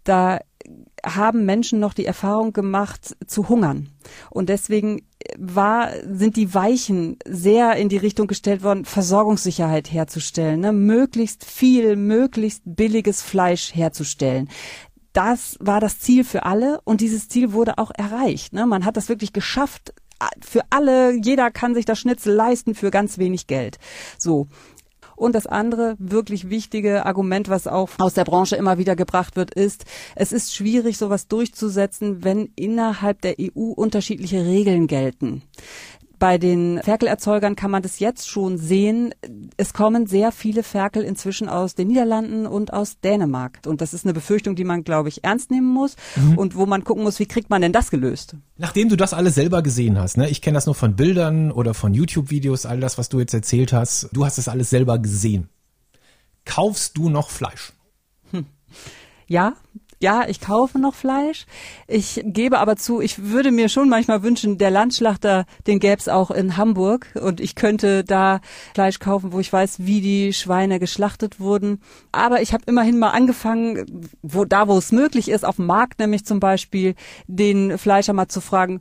da 0.05 0.41
haben 1.05 1.45
Menschen 1.45 1.81
noch 1.81 1.95
die 1.95 2.05
Erfahrung 2.05 2.53
gemacht 2.53 3.17
zu 3.27 3.49
hungern. 3.49 3.89
Und 4.31 4.49
deswegen 4.49 5.03
war, 5.39 5.91
sind 6.03 6.37
die 6.37 6.55
Weichen 6.55 7.19
sehr 7.27 7.77
in 7.77 7.89
die 7.89 7.97
Richtung 7.97 8.27
gestellt 8.27 8.63
worden, 8.63 8.85
Versorgungssicherheit 8.85 9.93
herzustellen, 9.93 10.61
ne? 10.61 10.73
möglichst 10.73 11.45
viel, 11.45 11.97
möglichst 11.97 12.63
billiges 12.65 13.23
Fleisch 13.23 13.75
herzustellen. 13.75 14.49
Das 15.13 15.57
war 15.61 15.81
das 15.81 16.01
Ziel 16.01 16.25
für 16.25 16.45
alle 16.45 16.81
und 16.85 17.01
dieses 17.01 17.29
Ziel 17.29 17.53
wurde 17.53 17.79
auch 17.79 17.91
erreicht. 17.97 18.53
Ne? 18.53 18.67
Man 18.67 18.85
hat 18.85 18.97
das 18.97 19.09
wirklich 19.09 19.33
geschafft, 19.33 19.95
für 20.41 20.63
alle, 20.71 21.13
jeder 21.13 21.51
kann 21.51 21.75
sich 21.75 21.85
das 21.85 21.99
Schnitzel 21.99 22.35
leisten 22.35 22.75
für 22.75 22.91
ganz 22.91 23.19
wenig 23.19 23.47
Geld. 23.47 23.79
So. 24.19 24.49
Und 25.19 25.35
das 25.35 25.49
andere 25.49 25.97
wirklich 25.99 26.49
wichtige 26.49 27.05
Argument, 27.05 27.49
was 27.49 27.67
auch 27.67 27.91
aus 27.99 28.15
der 28.15 28.25
Branche 28.25 28.55
immer 28.55 28.79
wieder 28.79 28.95
gebracht 28.95 29.35
wird, 29.35 29.53
ist, 29.53 29.85
es 30.15 30.31
ist 30.31 30.55
schwierig, 30.55 30.97
sowas 30.97 31.27
durchzusetzen, 31.27 32.23
wenn 32.23 32.51
innerhalb 32.55 33.21
der 33.23 33.35
EU 33.41 33.73
unterschiedliche 33.73 34.47
Regeln 34.47 34.87
gelten. 34.87 35.43
Bei 36.19 36.37
den 36.37 36.81
Ferkelerzeugern 36.83 37.55
kann 37.55 37.71
man 37.71 37.83
das 37.83 38.01
jetzt 38.01 38.29
schon 38.29 38.59
sehen. 38.59 39.15
Es 39.57 39.73
kommen 39.73 40.07
sehr 40.07 40.33
viele 40.33 40.63
Ferkel 40.63 41.05
inzwischen 41.05 41.49
aus 41.49 41.75
den 41.75 41.89
Niederlanden 41.89 42.47
und 42.47 42.73
aus 42.73 42.99
Dänemark. 43.01 43.61
Und 43.67 43.81
das 43.81 43.95
ist 43.95 44.05
eine 44.05 44.15
Befürchtung, 44.15 44.57
die 44.57 44.65
man, 44.65 44.83
glaube 44.83 45.09
ich, 45.09 45.23
ernst 45.23 45.51
nehmen 45.51 45.69
muss 45.69 45.97
mhm. 46.17 46.37
und 46.37 46.57
wo 46.57 46.67
man 46.67 46.83
gucken 46.83 47.05
muss, 47.05 47.21
wie 47.21 47.27
kriegt 47.27 47.51
man 47.51 47.63
denn 47.63 47.73
das 47.73 47.91
gelöst? 47.91 48.35
Nachdem 48.57 48.89
du 48.89 48.97
das 48.97 49.15
alles 49.15 49.37
selber 49.37 49.63
gesehen 49.63 49.99
hast, 49.99 50.17
ne? 50.17 50.29
ich 50.29 50.43
kenne 50.43 50.57
das 50.57 50.67
nur 50.67 50.75
von 50.75 50.97
Bildern 50.97 51.53
oder 51.53 51.73
von 51.73 51.95
YouTube-Videos, 51.95 52.67
all 52.67 52.81
das, 52.81 52.99
was 52.99 53.09
du 53.09 53.21
jetzt 53.21 53.35
erzählt 53.35 53.73
hast, 53.73 54.09
du 54.13 54.25
hast 54.25 54.39
das 54.39 54.49
alles 54.49 54.71
selber 54.71 54.99
gesehen. 54.99 55.49
Kaufst 56.45 56.97
du 56.97 57.11
noch 57.11 57.31
Fleisch? 57.31 57.73
Hm. 58.33 58.47
Ja, 59.29 59.55
ja, 60.01 60.29
ich 60.29 60.41
kaufe 60.41 60.79
noch 60.79 60.95
Fleisch. 60.95 61.47
Ich 61.87 62.23
gebe 62.25 62.59
aber 62.59 62.77
zu, 62.77 63.01
ich 63.01 63.25
würde 63.25 63.51
mir 63.51 63.69
schon 63.69 63.89
manchmal 63.89 64.23
wünschen, 64.23 64.59
der 64.59 64.71
Landschlachter, 64.71 65.45
den 65.67 65.81
gäbe 65.81 65.99
auch 66.15 66.31
in 66.31 66.57
Hamburg 66.57 67.09
und 67.21 67.41
ich 67.41 67.57
könnte 67.57 68.05
da 68.05 68.41
Fleisch 68.75 69.01
kaufen, 69.01 69.33
wo 69.33 69.41
ich 69.41 69.53
weiß, 69.53 69.81
wie 69.81 70.01
die 70.01 70.33
Schweine 70.33 70.79
geschlachtet 70.79 71.41
wurden. 71.41 71.81
Aber 72.13 72.41
ich 72.41 72.53
habe 72.53 72.63
immerhin 72.67 72.99
mal 72.99 73.11
angefangen, 73.11 74.09
wo 74.23 74.45
da, 74.45 74.69
wo 74.69 74.79
es 74.79 74.93
möglich 74.93 75.29
ist, 75.29 75.45
auf 75.45 75.57
dem 75.57 75.67
Markt 75.67 75.99
nämlich 75.99 76.25
zum 76.25 76.39
Beispiel, 76.39 76.95
den 77.27 77.79
Fleischer 77.79 78.13
mal 78.13 78.29
zu 78.29 78.41
fragen, 78.41 78.81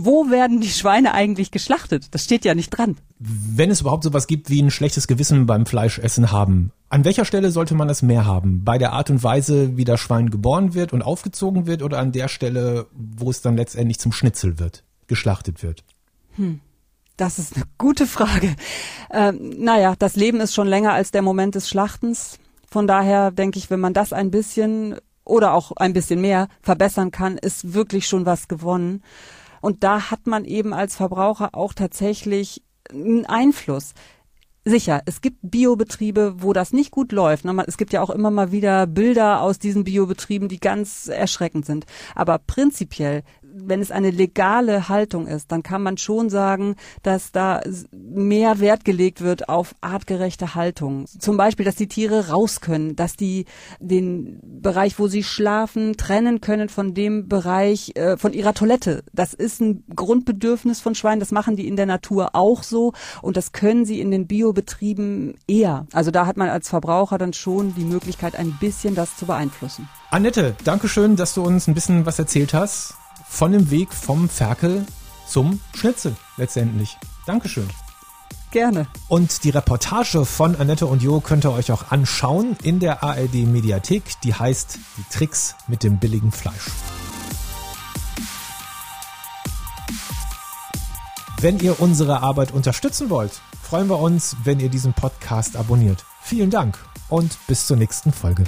wo 0.00 0.30
werden 0.30 0.60
die 0.60 0.68
Schweine 0.68 1.12
eigentlich 1.12 1.50
geschlachtet? 1.50 2.14
Das 2.14 2.22
steht 2.22 2.44
ja 2.44 2.54
nicht 2.54 2.70
dran. 2.70 2.96
Wenn 3.18 3.70
es 3.70 3.80
überhaupt 3.80 4.04
sowas 4.04 4.28
gibt 4.28 4.48
wie 4.48 4.62
ein 4.62 4.70
schlechtes 4.70 5.08
Gewissen 5.08 5.46
beim 5.46 5.66
Fleischessen 5.66 6.30
haben, 6.30 6.70
an 6.88 7.04
welcher 7.04 7.24
Stelle 7.24 7.50
sollte 7.50 7.74
man 7.74 7.88
das 7.88 8.02
mehr 8.02 8.24
haben? 8.24 8.62
Bei 8.64 8.78
der 8.78 8.92
Art 8.92 9.10
und 9.10 9.22
Weise, 9.24 9.76
wie 9.76 9.84
das 9.84 9.98
Schwein 9.98 10.30
geboren 10.30 10.74
wird 10.74 10.92
und 10.92 11.02
aufgezogen 11.02 11.66
wird 11.66 11.82
oder 11.82 11.98
an 11.98 12.12
der 12.12 12.28
Stelle, 12.28 12.86
wo 12.92 13.28
es 13.28 13.42
dann 13.42 13.56
letztendlich 13.56 13.98
zum 13.98 14.12
Schnitzel 14.12 14.60
wird, 14.60 14.84
geschlachtet 15.08 15.64
wird? 15.64 15.82
Hm. 16.36 16.60
Das 17.16 17.40
ist 17.40 17.56
eine 17.56 17.64
gute 17.76 18.06
Frage. 18.06 18.54
Ähm, 19.10 19.50
naja, 19.58 19.94
das 19.98 20.14
Leben 20.14 20.40
ist 20.40 20.54
schon 20.54 20.68
länger 20.68 20.92
als 20.92 21.10
der 21.10 21.22
Moment 21.22 21.56
des 21.56 21.68
Schlachtens. 21.68 22.38
Von 22.70 22.86
daher 22.86 23.32
denke 23.32 23.58
ich, 23.58 23.68
wenn 23.68 23.80
man 23.80 23.94
das 23.94 24.12
ein 24.12 24.30
bisschen 24.30 24.94
oder 25.24 25.52
auch 25.54 25.72
ein 25.72 25.92
bisschen 25.92 26.20
mehr 26.20 26.48
verbessern 26.62 27.10
kann, 27.10 27.36
ist 27.36 27.74
wirklich 27.74 28.06
schon 28.06 28.24
was 28.24 28.46
gewonnen. 28.46 29.02
Und 29.60 29.84
da 29.84 30.10
hat 30.10 30.26
man 30.26 30.44
eben 30.44 30.72
als 30.72 30.96
Verbraucher 30.96 31.50
auch 31.52 31.74
tatsächlich 31.74 32.62
einen 32.90 33.26
Einfluss. 33.26 33.94
Sicher, 34.64 35.02
es 35.06 35.22
gibt 35.22 35.38
Biobetriebe, 35.42 36.42
wo 36.42 36.52
das 36.52 36.72
nicht 36.72 36.90
gut 36.90 37.12
läuft. 37.12 37.44
Ne? 37.44 37.64
Es 37.66 37.78
gibt 37.78 37.92
ja 37.92 38.02
auch 38.02 38.10
immer 38.10 38.30
mal 38.30 38.52
wieder 38.52 38.86
Bilder 38.86 39.40
aus 39.40 39.58
diesen 39.58 39.84
Biobetrieben, 39.84 40.48
die 40.48 40.60
ganz 40.60 41.08
erschreckend 41.08 41.64
sind. 41.64 41.86
Aber 42.14 42.38
prinzipiell 42.38 43.22
wenn 43.66 43.80
es 43.80 43.90
eine 43.90 44.10
legale 44.10 44.88
Haltung 44.88 45.26
ist, 45.26 45.50
dann 45.52 45.62
kann 45.62 45.82
man 45.82 45.96
schon 45.96 46.30
sagen, 46.30 46.76
dass 47.02 47.32
da 47.32 47.60
mehr 47.92 48.60
Wert 48.60 48.84
gelegt 48.84 49.20
wird 49.20 49.48
auf 49.48 49.74
artgerechte 49.80 50.54
Haltung. 50.54 51.06
Zum 51.06 51.36
Beispiel, 51.36 51.64
dass 51.64 51.76
die 51.76 51.88
Tiere 51.88 52.28
raus 52.28 52.60
können, 52.60 52.96
dass 52.96 53.16
die 53.16 53.46
den 53.80 54.40
Bereich, 54.42 54.98
wo 54.98 55.08
sie 55.08 55.22
schlafen, 55.22 55.96
trennen 55.96 56.40
können 56.40 56.68
von 56.68 56.94
dem 56.94 57.28
Bereich 57.28 57.92
äh, 57.94 58.16
von 58.16 58.32
ihrer 58.32 58.54
Toilette. 58.54 59.02
Das 59.12 59.34
ist 59.34 59.60
ein 59.60 59.84
Grundbedürfnis 59.94 60.80
von 60.80 60.94
Schweinen. 60.94 61.20
Das 61.20 61.32
machen 61.32 61.56
die 61.56 61.68
in 61.68 61.76
der 61.76 61.86
Natur 61.86 62.30
auch 62.34 62.62
so 62.62 62.92
und 63.22 63.36
das 63.36 63.52
können 63.52 63.84
sie 63.84 64.00
in 64.00 64.10
den 64.10 64.26
Biobetrieben 64.26 65.36
eher. 65.46 65.86
Also 65.92 66.10
da 66.10 66.26
hat 66.26 66.36
man 66.36 66.48
als 66.48 66.68
Verbraucher 66.68 67.18
dann 67.18 67.32
schon 67.32 67.74
die 67.74 67.84
Möglichkeit, 67.84 68.36
ein 68.36 68.56
bisschen 68.60 68.94
das 68.94 69.16
zu 69.16 69.26
beeinflussen. 69.26 69.88
Annette, 70.10 70.54
danke 70.64 70.88
schön, 70.88 71.16
dass 71.16 71.34
du 71.34 71.42
uns 71.42 71.68
ein 71.68 71.74
bisschen 71.74 72.06
was 72.06 72.18
erzählt 72.18 72.54
hast 72.54 72.94
von 73.28 73.52
dem 73.52 73.70
Weg 73.70 73.92
vom 73.92 74.28
Ferkel 74.28 74.86
zum 75.26 75.60
Schnitzel 75.74 76.16
letztendlich. 76.36 76.96
Dankeschön. 77.26 77.68
Gerne. 78.50 78.86
Und 79.08 79.44
die 79.44 79.50
Reportage 79.50 80.24
von 80.24 80.56
Annette 80.56 80.86
und 80.86 81.02
Jo 81.02 81.20
könnt 81.20 81.44
ihr 81.44 81.52
euch 81.52 81.70
auch 81.70 81.90
anschauen 81.90 82.56
in 82.62 82.80
der 82.80 83.02
ARD 83.02 83.34
Mediathek. 83.46 84.02
Die 84.22 84.34
heißt 84.34 84.78
Die 84.96 85.04
Tricks 85.10 85.54
mit 85.66 85.82
dem 85.82 85.98
billigen 85.98 86.32
Fleisch. 86.32 86.70
Wenn 91.40 91.60
ihr 91.60 91.78
unsere 91.80 92.22
Arbeit 92.22 92.52
unterstützen 92.52 93.10
wollt, 93.10 93.40
freuen 93.62 93.88
wir 93.88 93.98
uns, 94.00 94.36
wenn 94.44 94.58
ihr 94.60 94.70
diesen 94.70 94.92
Podcast 94.94 95.56
abonniert. 95.56 96.04
Vielen 96.22 96.50
Dank 96.50 96.78
und 97.08 97.38
bis 97.46 97.66
zur 97.66 97.76
nächsten 97.76 98.12
Folge. 98.12 98.44